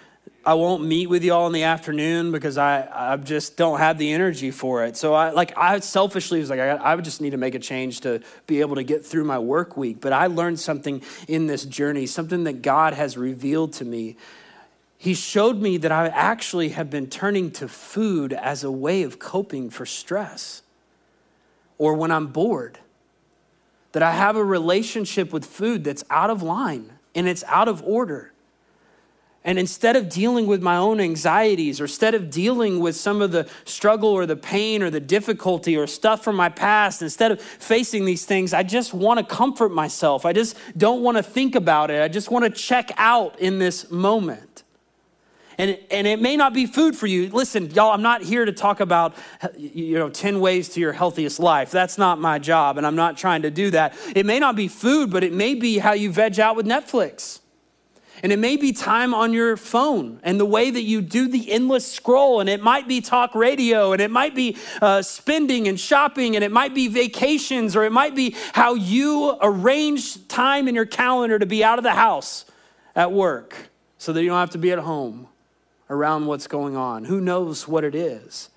I 0.47 0.53
won't 0.53 0.83
meet 0.83 1.07
with 1.07 1.23
y'all 1.23 1.47
in 1.47 1.53
the 1.53 1.63
afternoon 1.63 2.31
because 2.31 2.59
I, 2.59 2.87
I 2.93 3.17
just 3.17 3.57
don't 3.57 3.79
have 3.79 3.97
the 3.97 4.13
energy 4.13 4.51
for 4.51 4.85
it. 4.85 4.95
So 4.95 5.15
I 5.15 5.31
like 5.31 5.57
I 5.57 5.79
selfishly 5.79 6.39
was 6.39 6.51
like 6.51 6.59
I, 6.59 6.69
I 6.69 6.93
would 6.93 7.03
just 7.03 7.19
need 7.19 7.31
to 7.31 7.37
make 7.37 7.55
a 7.55 7.59
change 7.59 8.01
to 8.01 8.21
be 8.45 8.61
able 8.61 8.75
to 8.75 8.83
get 8.83 9.03
through 9.03 9.23
my 9.23 9.39
work 9.39 9.75
week. 9.75 10.01
But 10.01 10.13
I 10.13 10.27
learned 10.27 10.59
something 10.59 11.01
in 11.27 11.47
this 11.47 11.65
journey, 11.65 12.05
something 12.05 12.43
that 12.43 12.61
God 12.61 12.93
has 12.93 13.17
revealed 13.17 13.73
to 13.73 13.85
me. 13.85 14.17
He 14.99 15.15
showed 15.15 15.59
me 15.59 15.77
that 15.77 15.91
I 15.91 16.07
actually 16.09 16.69
have 16.69 16.91
been 16.91 17.07
turning 17.07 17.49
to 17.53 17.67
food 17.67 18.31
as 18.31 18.63
a 18.63 18.71
way 18.71 19.01
of 19.01 19.17
coping 19.17 19.71
for 19.71 19.85
stress 19.87 20.61
or 21.79 21.95
when 21.95 22.11
I'm 22.11 22.27
bored. 22.27 22.77
That 23.93 24.03
I 24.03 24.11
have 24.11 24.35
a 24.35 24.43
relationship 24.43 25.33
with 25.33 25.45
food 25.45 25.83
that's 25.83 26.03
out 26.11 26.29
of 26.29 26.43
line 26.43 26.91
and 27.15 27.27
it's 27.27 27.43
out 27.45 27.67
of 27.67 27.81
order. 27.81 28.31
And 29.45 29.59
instead 29.59 29.95
of 29.95 30.09
dealing 30.09 30.47
with 30.47 30.63
my 30.63 30.75
own 30.75 30.99
anxieties, 30.99 31.79
or 31.79 31.83
instead 31.83 32.15
of 32.15 32.31
dealing 32.31 32.79
with 32.79 32.95
some 32.95 33.21
of 33.21 33.31
the 33.31 33.47
struggle 33.63 34.09
or 34.09 34.25
the 34.25 34.35
pain 34.35 34.81
or 34.81 34.89
the 34.89 34.99
difficulty 34.99 35.77
or 35.77 35.85
stuff 35.85 36.23
from 36.23 36.35
my 36.35 36.49
past, 36.49 37.03
instead 37.03 37.31
of 37.31 37.39
facing 37.39 38.05
these 38.05 38.25
things, 38.25 38.55
I 38.55 38.63
just 38.63 38.91
want 38.91 39.19
to 39.19 39.23
comfort 39.23 39.69
myself. 39.69 40.25
I 40.25 40.33
just 40.33 40.57
don't 40.75 41.03
want 41.03 41.17
to 41.17 41.23
think 41.23 41.53
about 41.53 41.91
it. 41.91 42.01
I 42.01 42.07
just 42.07 42.31
want 42.31 42.43
to 42.43 42.49
check 42.49 42.91
out 42.97 43.39
in 43.39 43.59
this 43.59 43.91
moment. 43.91 44.63
And, 45.59 45.77
and 45.91 46.07
it 46.07 46.19
may 46.19 46.35
not 46.35 46.51
be 46.51 46.65
food 46.65 46.95
for 46.95 47.05
you. 47.05 47.29
Listen, 47.29 47.69
y'all, 47.69 47.91
I'm 47.91 48.01
not 48.01 48.23
here 48.23 48.45
to 48.45 48.51
talk 48.51 48.79
about, 48.79 49.15
you 49.55 49.99
know, 49.99 50.09
10 50.09 50.39
ways 50.39 50.69
to 50.69 50.79
your 50.79 50.91
healthiest 50.91 51.39
life. 51.39 51.69
That's 51.69 51.99
not 51.99 52.19
my 52.19 52.39
job, 52.39 52.79
and 52.79 52.85
I'm 52.85 52.95
not 52.95 53.15
trying 53.15 53.43
to 53.43 53.51
do 53.51 53.69
that. 53.71 53.95
It 54.15 54.25
may 54.25 54.39
not 54.39 54.55
be 54.55 54.67
food, 54.67 55.11
but 55.11 55.23
it 55.23 55.33
may 55.33 55.53
be 55.53 55.77
how 55.77 55.93
you 55.93 56.11
veg 56.11 56.39
out 56.39 56.55
with 56.55 56.65
Netflix. 56.65 57.41
And 58.23 58.31
it 58.31 58.39
may 58.39 58.57
be 58.57 58.71
time 58.71 59.13
on 59.13 59.33
your 59.33 59.57
phone 59.57 60.19
and 60.23 60.39
the 60.39 60.45
way 60.45 60.71
that 60.71 60.81
you 60.81 61.01
do 61.01 61.27
the 61.27 61.51
endless 61.51 61.91
scroll. 61.91 62.39
And 62.39 62.49
it 62.49 62.61
might 62.61 62.87
be 62.87 63.01
talk 63.01 63.35
radio 63.35 63.91
and 63.91 64.01
it 64.01 64.11
might 64.11 64.33
be 64.33 64.57
uh, 64.81 65.01
spending 65.01 65.67
and 65.67 65.79
shopping 65.79 66.35
and 66.35 66.43
it 66.43 66.51
might 66.51 66.73
be 66.73 66.87
vacations 66.87 67.75
or 67.75 67.83
it 67.83 67.91
might 67.91 68.15
be 68.15 68.35
how 68.53 68.73
you 68.73 69.37
arrange 69.41 70.27
time 70.27 70.67
in 70.67 70.75
your 70.75 70.85
calendar 70.85 71.37
to 71.37 71.45
be 71.45 71.63
out 71.63 71.77
of 71.77 71.83
the 71.83 71.93
house 71.93 72.45
at 72.95 73.11
work 73.11 73.55
so 73.97 74.13
that 74.13 74.21
you 74.23 74.29
don't 74.29 74.39
have 74.39 74.51
to 74.51 74.57
be 74.57 74.71
at 74.71 74.79
home 74.79 75.27
around 75.89 76.25
what's 76.25 76.47
going 76.47 76.75
on. 76.75 77.05
Who 77.05 77.21
knows 77.21 77.67
what 77.67 77.83
it 77.83 77.95
is? 77.95 78.49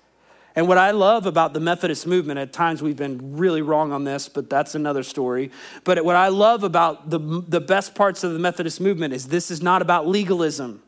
And 0.55 0.67
what 0.67 0.77
I 0.77 0.91
love 0.91 1.25
about 1.25 1.53
the 1.53 1.59
Methodist 1.59 2.07
movement, 2.07 2.39
at 2.39 2.51
times 2.51 2.81
we've 2.81 2.97
been 2.97 3.37
really 3.37 3.61
wrong 3.61 3.91
on 3.91 4.03
this, 4.03 4.27
but 4.27 4.49
that's 4.49 4.75
another 4.75 5.03
story. 5.03 5.51
But 5.83 6.03
what 6.03 6.15
I 6.15 6.29
love 6.29 6.63
about 6.63 7.09
the, 7.09 7.19
the 7.47 7.61
best 7.61 7.95
parts 7.95 8.23
of 8.23 8.33
the 8.33 8.39
Methodist 8.39 8.81
movement 8.81 9.13
is 9.13 9.27
this 9.27 9.51
is 9.51 9.61
not 9.61 9.81
about 9.81 10.07
legalism. 10.07 10.81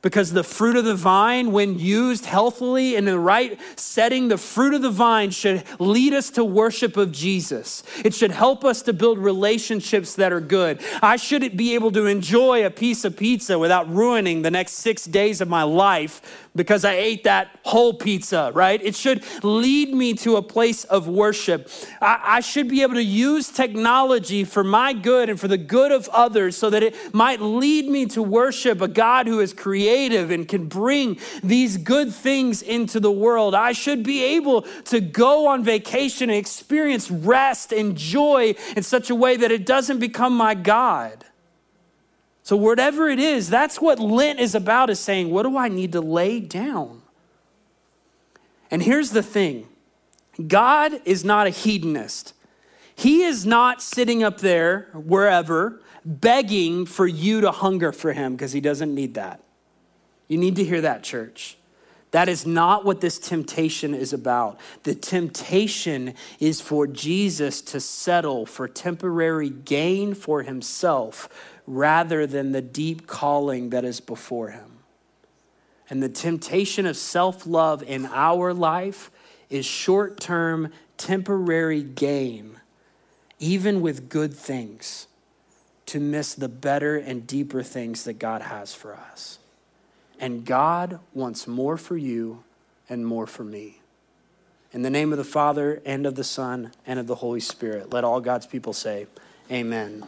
Because 0.00 0.32
the 0.32 0.44
fruit 0.44 0.76
of 0.76 0.84
the 0.84 0.94
vine, 0.94 1.52
when 1.52 1.78
used 1.78 2.24
healthily 2.24 2.94
in 2.94 3.04
the 3.04 3.18
right 3.18 3.58
setting, 3.76 4.28
the 4.28 4.38
fruit 4.38 4.74
of 4.74 4.82
the 4.82 4.90
vine 4.90 5.30
should 5.30 5.64
lead 5.78 6.12
us 6.14 6.30
to 6.30 6.44
worship 6.44 6.96
of 6.96 7.10
Jesus. 7.10 7.82
It 8.04 8.14
should 8.14 8.30
help 8.30 8.64
us 8.64 8.82
to 8.82 8.92
build 8.92 9.18
relationships 9.18 10.14
that 10.14 10.32
are 10.32 10.40
good. 10.40 10.80
I 11.02 11.16
shouldn't 11.16 11.56
be 11.56 11.74
able 11.74 11.90
to 11.92 12.06
enjoy 12.06 12.64
a 12.64 12.70
piece 12.70 13.04
of 13.04 13.16
pizza 13.16 13.58
without 13.58 13.92
ruining 13.92 14.42
the 14.42 14.50
next 14.50 14.74
six 14.74 15.04
days 15.04 15.40
of 15.40 15.48
my 15.48 15.64
life 15.64 16.46
because 16.58 16.84
I 16.84 16.94
ate 16.94 17.24
that 17.24 17.58
whole 17.62 17.94
pizza, 17.94 18.50
right? 18.52 18.82
It 18.82 18.94
should 18.94 19.24
lead 19.42 19.94
me 19.94 20.12
to 20.14 20.36
a 20.36 20.42
place 20.42 20.84
of 20.84 21.08
worship. 21.08 21.70
I, 22.02 22.20
I, 22.24 22.40
should 22.40 22.68
be 22.68 22.82
able 22.82 22.94
to 22.94 23.02
use 23.02 23.48
technology 23.48 24.44
for 24.44 24.64
my 24.64 24.92
good 24.92 25.30
and 25.30 25.38
for 25.38 25.48
the 25.48 25.56
good 25.56 25.92
of 25.92 26.08
others 26.08 26.56
so 26.56 26.68
that 26.70 26.82
it 26.82 27.14
might 27.14 27.40
lead 27.40 27.88
me 27.88 28.06
to 28.06 28.22
worship 28.22 28.80
a 28.80 28.88
God 28.88 29.26
who 29.26 29.40
is 29.40 29.54
creative 29.88 30.30
and 30.30 30.46
can 30.46 30.66
bring 30.66 31.18
these 31.42 31.78
good 31.78 32.12
things 32.12 32.60
into 32.60 33.00
the 33.00 33.10
world. 33.10 33.54
I 33.54 33.72
should 33.72 34.02
be 34.02 34.22
able 34.22 34.62
to 34.86 35.00
go 35.00 35.46
on 35.48 35.64
vacation 35.64 36.28
and 36.28 36.38
experience 36.38 37.10
rest 37.10 37.72
and 37.72 37.96
joy 37.96 38.54
in 38.76 38.82
such 38.82 39.08
a 39.08 39.14
way 39.14 39.36
that 39.36 39.50
it 39.50 39.64
doesn't 39.64 39.98
become 39.98 40.36
my 40.36 40.54
God. 40.54 41.24
So, 42.42 42.56
whatever 42.56 43.08
it 43.08 43.18
is, 43.18 43.50
that's 43.50 43.80
what 43.80 43.98
Lent 43.98 44.40
is 44.40 44.54
about 44.54 44.90
is 44.90 45.00
saying, 45.00 45.30
what 45.30 45.42
do 45.44 45.56
I 45.56 45.68
need 45.68 45.92
to 45.92 46.00
lay 46.00 46.40
down? 46.40 47.02
And 48.70 48.82
here's 48.82 49.10
the 49.10 49.22
thing 49.22 49.68
God 50.46 51.00
is 51.04 51.24
not 51.24 51.46
a 51.46 51.50
hedonist. 51.50 52.34
He 52.94 53.22
is 53.22 53.46
not 53.46 53.80
sitting 53.80 54.22
up 54.22 54.38
there, 54.38 54.88
wherever, 54.92 55.80
begging 56.04 56.84
for 56.84 57.06
you 57.06 57.40
to 57.42 57.52
hunger 57.52 57.92
for 57.92 58.12
him 58.12 58.34
because 58.34 58.52
he 58.52 58.60
doesn't 58.60 58.92
need 58.92 59.14
that. 59.14 59.40
You 60.28 60.38
need 60.38 60.56
to 60.56 60.64
hear 60.64 60.82
that, 60.82 61.02
church. 61.02 61.56
That 62.12 62.28
is 62.28 62.46
not 62.46 62.84
what 62.84 63.00
this 63.00 63.18
temptation 63.18 63.94
is 63.94 64.12
about. 64.12 64.58
The 64.84 64.94
temptation 64.94 66.14
is 66.40 66.60
for 66.60 66.86
Jesus 66.86 67.60
to 67.62 67.80
settle 67.80 68.46
for 68.46 68.68
temporary 68.68 69.50
gain 69.50 70.14
for 70.14 70.42
himself 70.42 71.28
rather 71.66 72.26
than 72.26 72.52
the 72.52 72.62
deep 72.62 73.06
calling 73.06 73.70
that 73.70 73.84
is 73.84 74.00
before 74.00 74.50
him. 74.50 74.78
And 75.90 76.02
the 76.02 76.08
temptation 76.08 76.86
of 76.86 76.96
self 76.96 77.46
love 77.46 77.82
in 77.82 78.06
our 78.06 78.54
life 78.54 79.10
is 79.50 79.66
short 79.66 80.20
term, 80.20 80.70
temporary 80.96 81.82
gain, 81.82 82.60
even 83.38 83.80
with 83.82 84.08
good 84.08 84.34
things. 84.34 85.06
to 85.86 86.00
miss 86.00 86.34
the 86.34 86.48
better 86.48 86.96
and 86.96 87.26
deeper 87.26 87.62
things 87.62 88.04
that 88.04 88.18
God 88.18 88.42
has 88.42 88.74
for 88.74 88.94
us. 88.94 89.38
And 90.18 90.44
God 90.44 91.00
wants 91.14 91.46
more 91.46 91.76
for 91.76 91.96
you 91.96 92.44
and 92.88 93.06
more 93.06 93.26
for 93.26 93.44
me. 93.44 93.80
In 94.72 94.82
the 94.82 94.90
name 94.90 95.12
of 95.12 95.18
the 95.18 95.24
Father, 95.24 95.80
and 95.86 96.04
of 96.06 96.14
the 96.14 96.24
Son, 96.24 96.72
and 96.86 96.98
of 96.98 97.06
the 97.06 97.16
Holy 97.16 97.40
Spirit, 97.40 97.90
let 97.90 98.04
all 98.04 98.20
God's 98.20 98.46
people 98.46 98.72
say, 98.72 99.06
Amen. 99.50 100.04